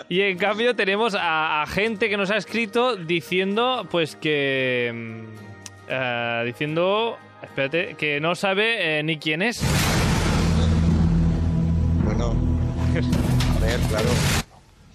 [0.09, 4.89] Y en cambio tenemos a, a gente que nos ha escrito diciendo, pues que...
[4.93, 5.23] mm,
[5.89, 7.17] eh, diciendo...
[7.43, 9.61] Espérate, que no sabe eh, ni quién es.
[12.03, 12.29] Bueno,
[13.55, 14.09] a ver, claro.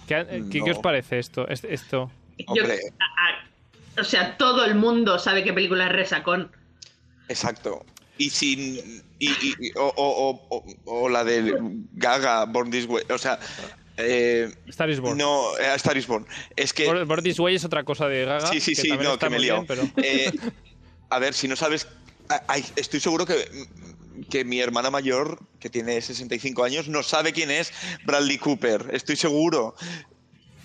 [0.07, 0.65] ¿Qué, eh, qué- No.
[0.65, 1.47] qué os parece esto?
[1.47, 2.11] Es- esto?
[2.39, 2.79] Yo- Hombre.
[2.99, 3.03] a-
[3.99, 6.51] a- o sea, todo el mundo sabe qué película es Resacón.
[7.29, 7.85] Exacto.
[8.17, 8.75] Y sin.
[9.19, 11.55] Y, y- o, o- o- o- la de
[11.93, 13.03] Gaga, Born This Way.
[13.09, 13.39] O sea.
[13.97, 15.17] eh, Star is Born.
[15.17, 16.25] no, eh, Star is Born.
[16.55, 16.85] Es que.
[16.85, 18.47] Born- Born This Way es otra cosa de Gaga.
[18.47, 19.65] sí, sí, sí, no, que me liado.
[19.67, 19.83] pero...
[19.97, 20.31] Eh,
[21.09, 21.87] a ver, si no sabes.
[22.47, 23.35] ay, estoy seguro que,
[24.29, 27.71] que mi hermana mayor, que tiene 65 años, no sabe quién es
[28.05, 28.89] Bradley Cooper.
[28.93, 29.75] Estoy seguro.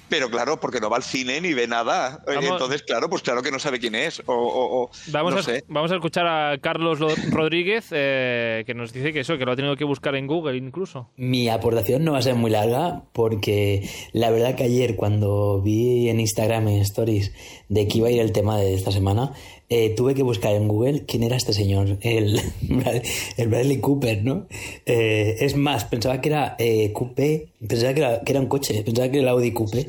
[0.09, 2.23] Pero claro, porque no va al cine ni ve nada.
[2.27, 4.21] Vamos- Entonces, claro, pues claro que no sabe quién es.
[4.27, 5.65] O, o- o- Vamos, no a, sé.
[5.69, 9.53] vamos a escuchar a Carlos Lo- Rodríguez, eh, que nos dice que eso, que lo
[9.53, 11.11] ha tenido que buscar en Google incluso.
[11.17, 16.09] Mi aportación no va a ser muy larga porque la verdad que ayer cuando vi
[16.09, 17.33] en Instagram en Stories
[17.69, 19.33] de que iba a ir el tema de esta semana,
[19.71, 22.41] eh, tuve que buscar en Google quién era este señor, el,
[23.37, 24.47] el Bradley Cooper, ¿no?
[24.87, 28.83] Eh, es más, pensaba que era eh, Coupé, pensaba que era, que era un coche,
[28.83, 29.87] pensaba que era el Audi Coupé.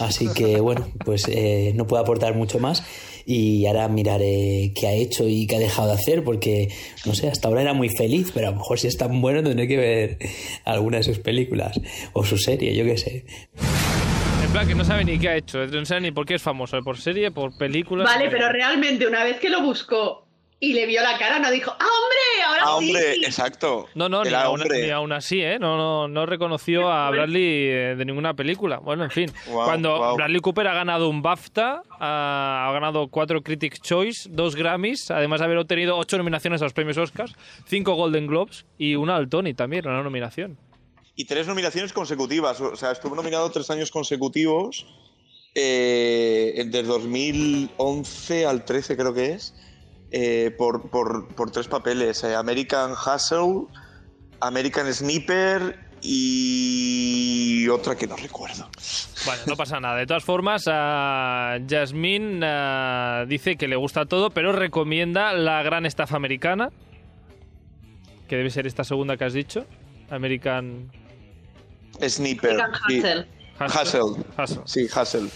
[0.00, 2.82] Así que bueno, pues eh, no puedo aportar mucho más
[3.26, 6.68] y ahora miraré qué ha hecho y qué ha dejado de hacer porque,
[7.06, 9.42] no sé, hasta ahora era muy feliz, pero a lo mejor si es tan bueno
[9.42, 10.18] tendré que ver
[10.64, 11.80] alguna de sus películas
[12.12, 13.24] o su serie, yo qué sé.
[14.54, 16.80] Plan, que no sabe ni qué ha hecho, no sabe ni por qué es famoso,
[16.84, 18.06] por serie, por películas.
[18.06, 20.28] Vale, pero realmente una vez que lo buscó
[20.60, 22.44] y le vio la cara, no dijo, ¡ah, hombre!
[22.46, 22.86] Ahora Ah, sí".
[22.86, 23.88] hombre, exacto.
[23.96, 24.84] No, no, ni aún, hombre.
[24.84, 25.58] ni aún así, ¿eh?
[25.58, 28.78] No, no, no reconoció a Bradley eh, de ninguna película.
[28.78, 29.32] Bueno, en fin.
[29.52, 30.14] Cuando.
[30.14, 35.40] Bradley Cooper ha ganado un BAFTA, ha, ha ganado cuatro Critics' Choice, dos Grammys, además
[35.40, 37.34] de haber obtenido ocho nominaciones a los premios Oscars,
[37.66, 40.56] cinco Golden Globes y una al Tony también, una nominación.
[41.16, 42.60] Y tres nominaciones consecutivas.
[42.60, 44.86] O sea, estuvo nominado tres años consecutivos.
[45.56, 49.54] eh, desde 2011 al 13 creo que es.
[50.10, 52.22] eh, por, por- por tres papeles.
[52.24, 53.66] eh, American Hustle,
[54.40, 58.68] American Sniper y otra que no recuerdo.
[59.24, 59.96] Bueno, no pasa nada.
[59.96, 65.86] De todas formas, a Jasmine ah, dice que le gusta todo, pero recomienda la gran
[65.86, 66.70] estafa americana,
[68.28, 69.64] que debe ser esta segunda que has dicho.
[70.10, 70.90] American
[72.00, 72.60] Sniper.
[72.60, 72.96] American sí.
[72.98, 73.26] Hustle.
[73.60, 74.24] Hustle.
[74.38, 74.62] Hustle.
[74.64, 75.28] Sí, Hustle.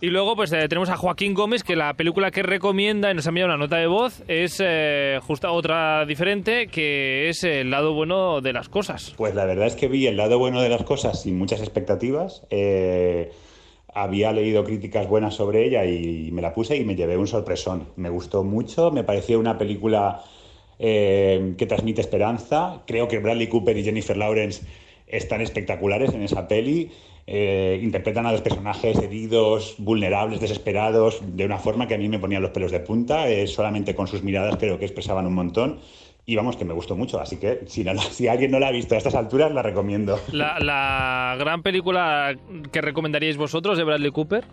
[0.00, 3.26] Y luego pues eh, tenemos a Joaquín Gómez, que la película que recomienda y nos
[3.26, 7.94] ha enviado una nota de voz es eh, justo otra diferente, que es el lado
[7.94, 9.14] bueno de las cosas.
[9.16, 12.42] Pues la verdad es que vi el lado bueno de las cosas sin muchas expectativas.
[12.50, 13.32] Eh,
[13.94, 17.88] había leído críticas buenas sobre ella y me la puse y me llevé un sorpresón.
[17.96, 20.22] Me gustó mucho, me pareció una película
[20.78, 22.82] eh, que transmite esperanza.
[22.86, 24.62] Creo que Bradley Cooper y Jennifer Lawrence
[25.06, 26.90] están espectaculares en esa peli.
[27.28, 32.18] Eh, interpretan a los personajes heridos, vulnerables, desesperados, de una forma que a mí me
[32.20, 33.28] ponía los pelos de punta.
[33.28, 35.80] Eh, solamente con sus miradas creo que expresaban un montón.
[36.28, 37.20] Y vamos, que me gustó mucho.
[37.20, 39.62] Así que si, no la- si alguien no la ha visto a estas alturas, la
[39.62, 40.20] recomiendo.
[40.32, 42.36] La, la gran película
[42.72, 44.44] que recomendaríais vosotros de Bradley Cooper.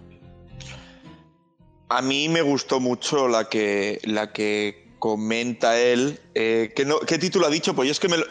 [1.89, 6.17] A mí me gustó mucho la que, la que comenta él.
[6.33, 7.75] eh, ¿qué, no- ¿Qué título ha dicho?
[7.75, 8.25] Pues yo es que me lo-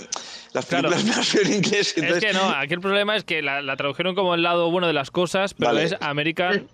[0.52, 0.90] las Claro.
[0.90, 1.94] películas las veo en inglés.
[1.96, 4.86] Es que no, aquí el problema es que la, la tradujeron como el lado bueno
[4.86, 5.84] de las cosas, pero Vale.
[5.84, 6.68] es American.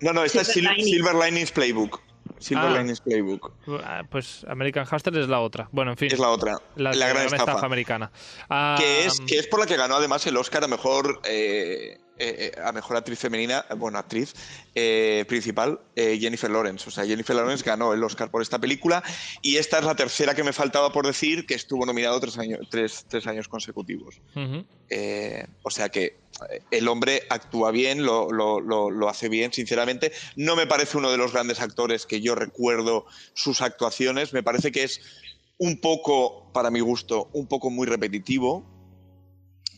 [0.00, 0.94] No, no, esta es Silver Sil- Lining.
[0.94, 2.00] Silver Linings Playbook.
[2.38, 2.78] Silver Ah.
[2.78, 3.52] Linings Playbook.
[3.84, 5.68] Ah, Pues American Hustle es la otra.
[5.70, 6.08] Bueno, en fin.
[6.12, 6.58] Es la otra.
[6.76, 7.64] La, La, gran estafa.
[7.64, 8.10] americana.
[8.50, 11.98] Ah, que, es, que es por la que ganó además el Oscar a mejor, eh,
[12.22, 14.34] eh, a mejor actriz femenina, bueno, actriz
[14.74, 16.88] eh, principal, eh, Jennifer Lawrence.
[16.88, 19.02] O sea, Jennifer Lawrence ganó el Oscar por esta película
[19.42, 22.60] y esta es la tercera que me faltaba por decir que estuvo nominado tres años,
[22.70, 24.20] tres, tres años consecutivos.
[24.88, 29.52] Eh, o sea que eh, el hombre actúa bien, lo, lo- lo- lo hace bien,
[29.52, 30.12] sinceramente.
[30.36, 34.32] No me parece uno de los grandes actores que yo recuerdo sus actuaciones.
[34.32, 35.00] Me parece que es
[35.58, 38.71] un poco, para mi gusto, un poco muy repetitivo.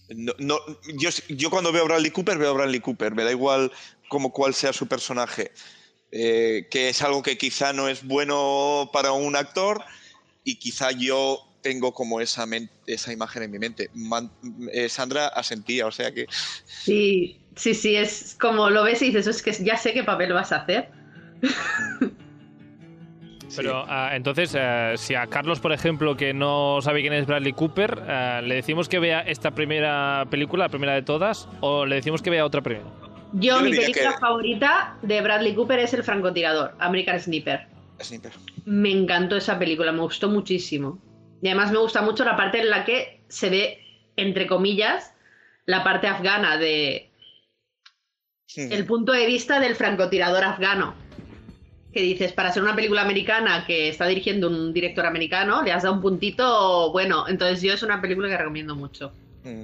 [0.09, 0.61] No, no-
[0.99, 3.15] yo, yo cuando veo a Bradley Cooper, veo a Bradley Cooper.
[3.15, 3.73] Me da igual
[4.09, 5.53] como cuál sea su personaje.
[6.13, 9.83] Eh, que es algo que quizá no es bueno para un actor
[10.45, 12.47] y quizá yo tengo como esa,
[12.87, 13.91] esa imagen en mi mente.
[13.95, 14.31] Man-
[14.73, 16.27] eh, Sandra asentía, o sea que
[16.67, 20.35] Sí, sí, sí, es como lo ves y dices, es que ya sé qué papel
[20.35, 20.91] vas a hacer.
[23.57, 27.53] Pero ah, entonces, eh, si a Carlos, por ejemplo, que no sabe quién es Bradley
[27.53, 31.97] Cooper, eh, le decimos que vea esta primera película, la primera de todas, o le
[31.97, 32.91] decimos que vea otra primero.
[33.33, 37.67] Yo, mi película que- favorita de Bradley Cooper es El francotirador, American Sniper.
[38.01, 38.33] Sniper.
[38.65, 40.99] Me encantó esa película, me gustó muchísimo.
[41.43, 43.79] Y además me gusta mucho la parte en la que se ve,
[44.17, 45.15] entre comillas,
[45.67, 47.11] la parte afgana de
[48.57, 50.95] el punto de vista del francotirador afgano.
[51.95, 55.85] Que dices, para ser una película americana que está dirigiendo un director americano, le has
[55.85, 57.29] dado un puntito bueno.
[57.29, 59.13] Entonces yo es una película que recomiendo mucho.
[59.45, 59.63] Mm.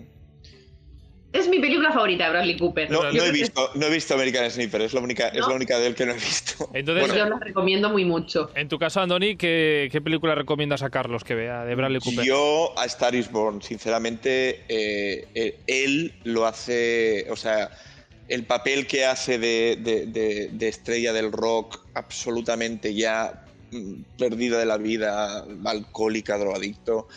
[1.32, 2.90] Es mi película favorita de Bradley Cooper.
[2.90, 5.78] No, he que visto, no he visto American Sniper, es la única, es la única
[5.78, 6.68] de él que no he visto.
[6.74, 8.50] Entonces, Yo la recomiendo muy mucho.
[8.56, 12.24] En tu caso, Andoni, ¿qué, qué película recomiendas a Carlos que vea de Bradley Cooper?
[12.24, 17.70] Yo a Star is Born, sinceramente, eh, eh, él lo hace, o sea,
[18.30, 25.44] el papel que hace de, estrella del rock absolutamente ya mm, perdida de la vida,
[25.64, 27.08] alcohólica, drogadicto,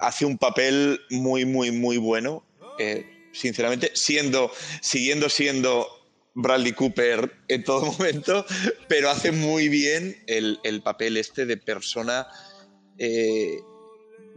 [0.00, 2.44] hace un papel muy, muy, muy bueno,
[2.78, 4.50] eh, sinceramente, siendo,
[4.80, 5.86] siguiendo siendo
[6.32, 8.46] Bradley Cooper en todo momento,
[8.88, 12.26] pero hace muy bien el, el papel este de persona
[12.98, 13.58] eh,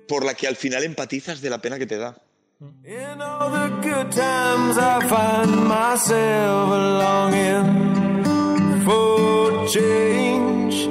[0.09, 2.21] por la que al final empatizas de la pena que te da.
[2.59, 7.63] In all the good times, I find myself longing
[8.83, 10.87] for change.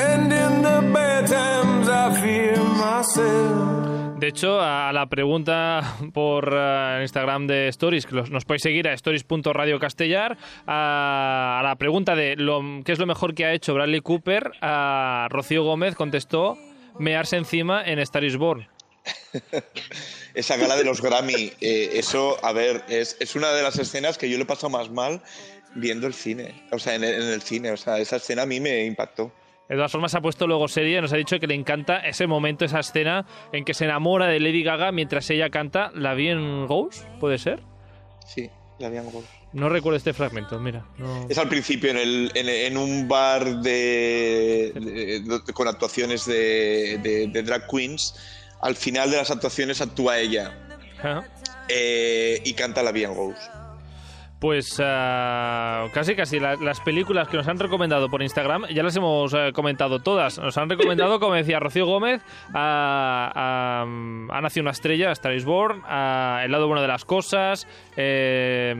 [0.00, 4.18] And in the bad times, I fear myself.
[4.18, 8.92] De hecho, a la pregunta por eh, Instagram de Stories, que nos podéis seguir a
[8.94, 14.00] stories.radiocastellar, a, a la pregunta de lo, qué es lo mejor que ha hecho Bradley
[14.00, 16.58] Cooper, a Rocío Gómez contestó
[16.98, 18.66] mearse encima en Star is Born.
[20.34, 24.16] Esa gala de los Grammy, eh, eso, a ver, es, es una de las escenas
[24.18, 25.22] que yo le he pasado más mal
[25.74, 28.46] viendo el cine, o sea, en el, en el cine, o sea, esa escena a
[28.46, 29.32] mí me impactó.
[29.68, 32.64] De todas formas, ha puesto luego serie nos ha dicho que le encanta ese momento,
[32.64, 37.04] esa escena en que se enamora de Lady Gaga mientras ella canta La Bien Goes,
[37.20, 37.60] ¿puede ser?
[38.26, 39.24] Sí, la habían gol.
[39.52, 40.86] No recuerdo este fragmento, mira.
[40.98, 46.26] no- Es al principio en, el, en, en un bar de, de- de- con actuaciones
[46.26, 48.14] de drag queens.
[48.62, 50.52] Al final de las actuaciones actúa ella
[51.68, 53.38] eh, y canta la Bien Goes.
[54.40, 58.96] Pues ah, casi casi la- las películas que nos han recomendado por Instagram ya las
[58.96, 60.38] hemos eh, comentado todas.
[60.38, 62.22] Nos han recomendado, como decía Rocío Gómez,
[62.54, 67.04] a, a, mm, Ha nacido una estrella, is Born, a El lado bueno de las
[67.04, 68.74] cosas, eh,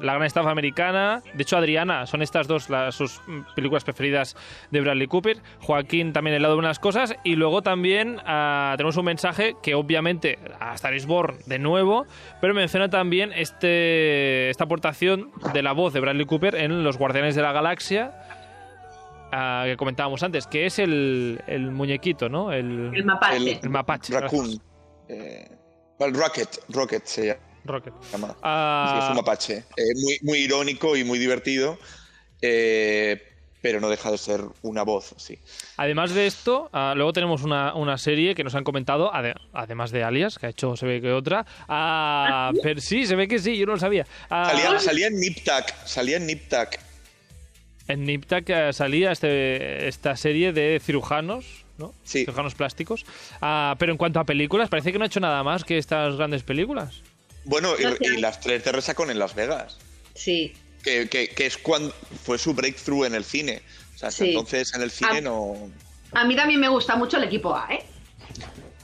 [0.00, 1.22] La gran estafa americana.
[1.32, 4.36] De hecho, Adriana, son estas dos las, sus mm, películas preferidas
[4.72, 5.36] de Bradley Cooper.
[5.60, 7.14] Joaquín también El lado bueno de las cosas.
[7.22, 12.04] Y luego también ah, tenemos un mensaje que obviamente a Star is Born de nuevo,
[12.40, 14.66] pero menciona también este, esta
[15.52, 18.12] de la voz de Bradley Cooper en Los Guardianes de la Galaxia,
[19.32, 22.52] ah, que comentábamos antes, que es el, el muñequito, ¿no?
[22.52, 23.36] El, El mapache.
[23.36, 24.12] El- el mapache.
[24.20, 24.60] Raccoon.
[25.08, 25.48] Eh,
[26.00, 27.92] el Rocket, Rocket se Rocket.
[28.12, 28.36] llama.
[28.42, 29.54] Ah, Sí, es un mapache.
[29.76, 31.78] Eh, muy, muy irónico y muy divertido,
[32.40, 33.20] eh,
[33.60, 35.38] pero no deja de ser una voz, sí.
[35.76, 39.90] Además de esto, ah, luego tenemos una, una serie que nos han comentado, ade- además
[39.90, 41.44] de Alias, que ha hecho se ve que otra.
[41.68, 44.06] ah, pero sí, se ve que sí, yo no lo sabía.
[44.30, 46.80] Ah, Salía, salía en Niptak, salía en Niptak.
[47.88, 51.94] En Niptak eh, salía este, esta serie de cirujanos, ¿no?
[52.04, 52.20] Sí.
[52.20, 53.06] Cirujanos plásticos.
[53.40, 56.16] Ah, pero en cuanto a películas, parece que no ha hecho nada más que estas
[56.16, 57.00] grandes películas.
[57.44, 59.78] Bueno, y- las tres de resacón en Las Vegas.
[60.14, 60.52] Sí.
[60.82, 63.62] Que, que- que es cuando fue su breakthrough en el cine.
[63.94, 64.30] O sea, hasta Sí.
[64.30, 65.70] entonces en el cine no.
[66.12, 67.84] A mí también me gusta mucho el equipo A, ¿eh?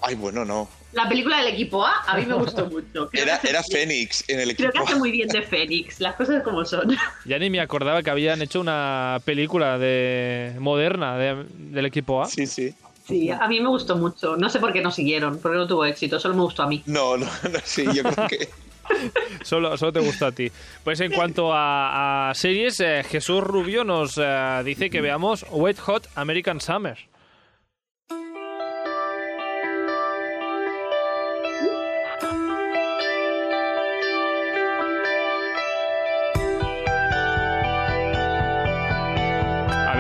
[0.03, 0.69] Ay, bueno, no.
[0.93, 3.09] La película del equipo A a mí me gustó mucho.
[3.11, 3.63] Creo Era, era.
[3.63, 4.85] Fénix en el Creo equipo.
[4.85, 6.97] que hace muy bien de Fénix, las cosas como son.
[7.25, 12.27] Ya ni me acordaba que habían hecho una película de moderna de- del equipo A.
[12.27, 12.75] Sí, sí.
[13.07, 14.35] Sí, a mí me gustó mucho.
[14.37, 16.83] No sé por qué no siguieron, porque no tuvo éxito, solo me gustó a mí.
[16.87, 18.49] No, no, no, sí, yo creo que.
[19.43, 20.51] Solo, solo te gustó a ti.
[20.83, 25.79] Pues en cuanto a, a series, eh, Jesús Rubio nos eh, dice que veamos Wet
[25.81, 26.99] Hot American Summer.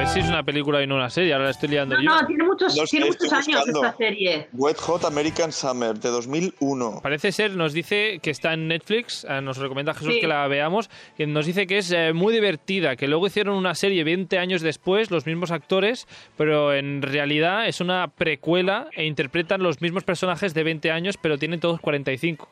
[0.04, 2.10] Ver si es una película y no una serie, ahora la estoy liando No, yo.
[2.20, 3.84] no, tiene muchos, tiene años buscando.
[3.84, 4.48] esta serie.
[4.52, 7.00] Wet Hot American Summer de 2001.
[7.02, 10.20] Parece ser, nos dice que está en Netflix, eh, nos recomienda Jesús Sí.
[10.20, 13.74] que la veamos, que nos dice que es eh, muy divertida, que luego hicieron una
[13.74, 19.62] serie 20 años después, los mismos actores, pero en realidad es una precuela e interpretan
[19.62, 22.48] los mismos personajes de 20 años, pero tienen todos 45.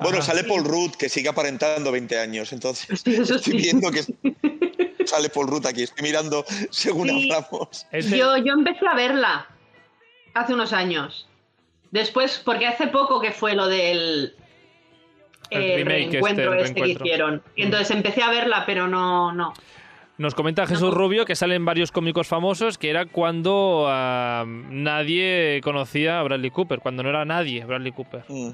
[0.00, 0.28] Bueno, Ajá.
[0.28, 2.52] sale Paul Rudd, que sigue aparentando 20 años.
[2.52, 3.52] Entonces, Sí, estoy sí.
[3.52, 4.00] viendo que
[5.06, 5.82] sale Paul Rudd aquí.
[5.84, 7.30] Estoy mirando según Sí.
[7.32, 7.86] hablamos.
[7.92, 9.46] Yo, yo empecé a verla
[10.34, 11.28] hace unos años.
[11.90, 14.34] Después, porque hace poco que fue lo del
[15.50, 17.06] El eh, remake este, reencuentro el este, que reencuentro.
[17.06, 17.42] hicieron.
[17.54, 19.54] Y entonces empecé a verla, pero no, no.
[20.18, 26.20] Nos comenta Jesús Rubio que salen varios cómicos famosos, que era cuando ah, nadie conocía
[26.20, 28.24] a Bradley Cooper, cuando no era nadie Bradley Cooper.
[28.28, 28.50] Mm.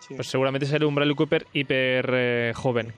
[0.00, 0.14] Sí.
[0.16, 2.92] Pues seguramente sale un Bradley Cooper hiper eh, joven.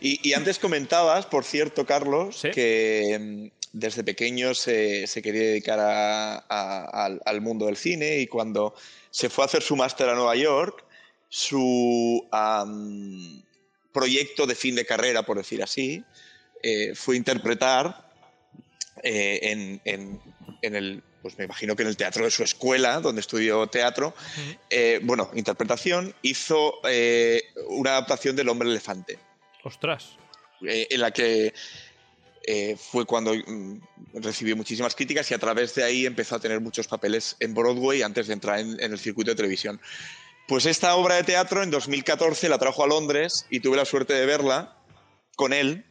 [0.00, 2.50] Y, y antes comentabas, por cierto, Carlos, Sí.
[2.50, 3.18] que
[3.52, 8.26] mm, desde pequeño se, se quería dedicar a- a- al, al mundo del cine y
[8.26, 8.74] cuando
[9.10, 10.84] se fue a hacer su máster a Nueva York,
[11.28, 13.42] su am,
[13.92, 16.04] proyecto de fin de carrera, por decir así,
[16.62, 18.10] eh, fue interpretar
[19.02, 20.20] eh, en, en-
[20.62, 24.14] en el, pues me imagino que en el teatro de su escuela, donde estudió teatro,
[24.70, 29.18] eh, bueno, interpretación, hizo eh, una adaptación del Hombre Elefante
[29.66, 30.16] Ostras.
[30.66, 31.52] eh, en la que
[32.46, 33.80] eh, fue cuando mm,
[34.14, 38.02] recibió muchísimas críticas y a través de ahí empezó a tener muchos papeles en Broadway
[38.02, 39.80] antes de entrar en, en el circuito de televisión.
[40.46, 44.14] Pues esta obra de teatro en 2014 la trajo a Londres y tuve la suerte
[44.14, 44.76] de verla
[45.34, 45.84] con él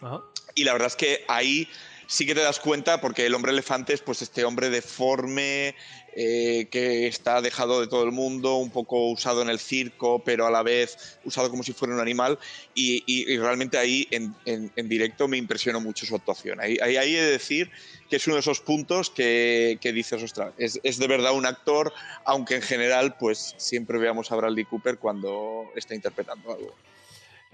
[0.00, 0.22] Ajá.
[0.54, 1.68] y la verdad es que ahí
[2.06, 5.74] sí que te das cuenta porque el hombre elefante es pues este hombre deforme
[6.16, 10.46] eh, que está dejado de todo el mundo, un poco usado en el circo, pero
[10.46, 12.38] a la vez usado como si fuera un animal
[12.74, 16.60] y, realmente ahí en, directo me impresionó mucho su actuación.
[16.60, 17.70] Ahí, ahí, he de decir
[18.08, 21.92] que es uno de esos puntos que, que dices, es de verdad un actor,
[22.24, 26.74] aunque en general pues siempre veamos a Bradley Cooper cuando está interpretando algo.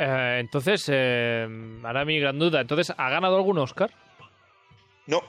[0.03, 1.47] Eh, entonces, eh,
[1.83, 2.63] ahora mi gran duda.
[2.63, 3.91] Entonces, ¿ha ganado algún Oscar?
[5.07, 5.23] No,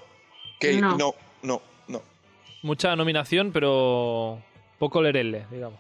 [0.59, 0.97] que No.
[0.97, 2.01] no, no, no.
[2.63, 4.41] Mucha nominación, pero
[4.79, 5.79] poco lerele, digamos.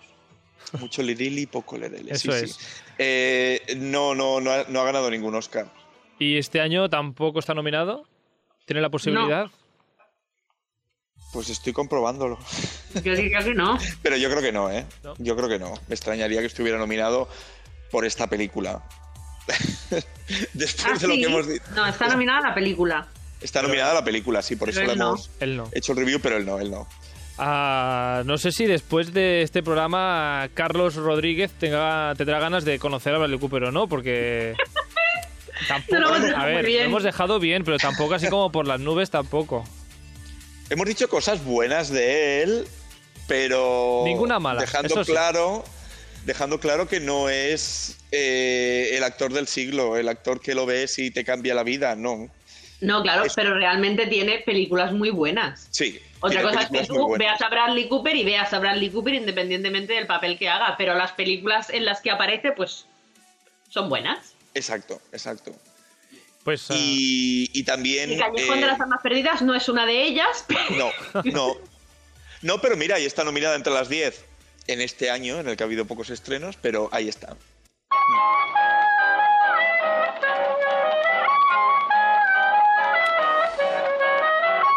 [0.79, 2.13] Mucho lirili, poco lerele.
[2.13, 2.53] Eso sí, es.
[2.55, 2.65] sí.
[2.97, 5.67] Eh, no, no, no ha, no ha ganado ningún Oscar.
[6.19, 8.07] ¿Y este año tampoco está nominado?
[8.65, 9.47] ¿Tiene la posibilidad?
[11.33, 12.37] Pues estoy comprobándolo.
[13.03, 13.77] Yo diría que no.
[14.01, 14.85] Pero yo creo que no, ¿eh?
[15.03, 15.13] ¿No?
[15.17, 15.73] Yo creo que no.
[15.87, 17.27] Me extrañaría que estuviera nominado
[17.89, 18.83] por esta película.
[20.53, 21.21] Después Ah, de lo sí.
[21.21, 21.63] que hemos dicho.
[21.75, 23.07] No, está nominada la película.
[23.41, 25.69] Está nominada la película, sí, por eso le hemos Él no.
[25.73, 26.87] hecho el review, pero él no, él no.
[27.37, 33.15] Ah, no sé si después de este programa Carlos Rodríguez tenga, tendrá ganas de conocer
[33.15, 34.53] a Bradley Cooper o no, porque
[35.67, 38.51] tampoco, No lo hemos a dejado ver, lo hemos dejado bien, pero tampoco así como
[38.51, 39.63] por las nubes tampoco.
[40.69, 42.67] Hemos dicho cosas buenas de él,
[43.27, 44.03] pero.
[44.05, 45.11] Ninguna mala, Dejando eso sí.
[45.11, 45.63] claro.
[46.25, 50.99] Dejando claro que no es eh, el actor del siglo, el actor que lo ves
[50.99, 52.29] y te cambia la vida, no.
[52.81, 55.67] No, claro, Es- pero realmente tiene películas muy buenas.
[55.71, 55.99] Sí.
[56.19, 59.93] Otra cosa es que tú veas a Bradley Cooper y veas a Bradley Cooper independientemente
[59.93, 62.85] del papel que haga, pero las películas en las que aparece, pues,
[63.69, 64.33] son buenas.
[64.53, 65.55] Exacto, exacto.
[66.43, 68.11] Pues ah, Y, y también.
[68.11, 70.91] Y Callejón eh, de las Armas Perdidas no es una de ellas, No,
[71.25, 71.55] no.
[72.41, 74.25] No, pero mira, ahí está nominada entre las 10
[74.67, 77.35] en este año, en el que ha habido pocos estrenos, pero ahí está.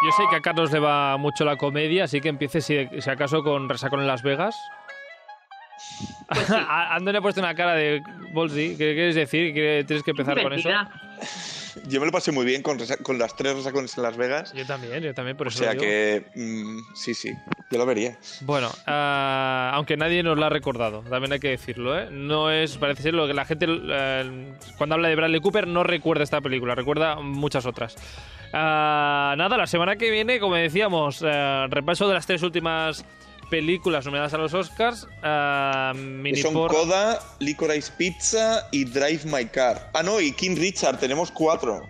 [0.05, 3.11] Yo sé que a Carlos le va mucho la comedia, así que empiece si, si
[3.11, 4.57] acaso con Resacón en Las Vegas.
[6.29, 6.55] Pues sí.
[6.69, 8.03] A- Ando le ha puesto una cara de
[8.33, 9.53] Bolsi, ¿qué quieres decir?
[9.55, 10.69] ¿Que ¿Tienes que empezar con eso?
[11.87, 14.53] Yo me lo pasé muy bien con, con las tres resacones en Las Vegas.
[14.55, 15.85] Yo también, yo también, por O eso sea lo digo.
[15.85, 17.33] que, mm, sí, sí,
[17.71, 18.17] yo lo vería.
[18.43, 22.09] Bueno, ah, aunque nadie nos lo ha recordado, también hay que decirlo, ¿eh?
[22.11, 25.83] No es, parece ser lo que la gente eh, cuando habla de Bradley Cooper no
[25.85, 27.97] recuerda esta película, recuerda muchas otras.
[28.53, 33.05] Ah, nada, la semana que viene, como decíamos, eh, repaso de las tres últimas
[33.45, 35.07] películas nominadas a los Oscars.
[35.97, 39.91] mini Que son por- Coda, Licorice Pizza y Drive My Car.
[39.95, 41.83] Ah, no, y King Richard, tenemos cuatro.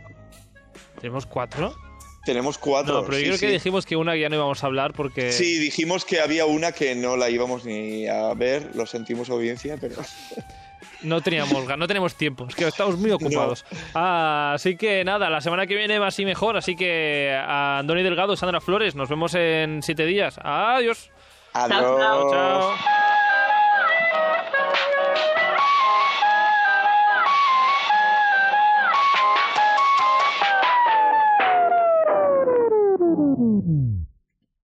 [1.00, 1.74] ¿Tenemos cuatro?
[2.24, 2.94] Tenemos cuatro.
[3.02, 3.52] No, pero yo sí, creo que sí.
[3.52, 5.30] dijimos que una ya no íbamos a hablar porque...
[5.30, 9.76] Sí, dijimos que había una que no la íbamos ni a ver, lo sentimos audiencia,
[9.80, 9.96] pero...
[11.02, 13.66] No teníamos, no tenemos tiempo, es que estamos muy ocupados.
[13.94, 16.56] Ah, así que nada, la semana que viene más y mejor.
[16.56, 20.38] Así que a Andoni Delgado, Sandra Flores, nos vemos en siete días.
[20.42, 21.10] Adiós.
[21.54, 22.30] Adiós.
[22.30, 23.03] Chao.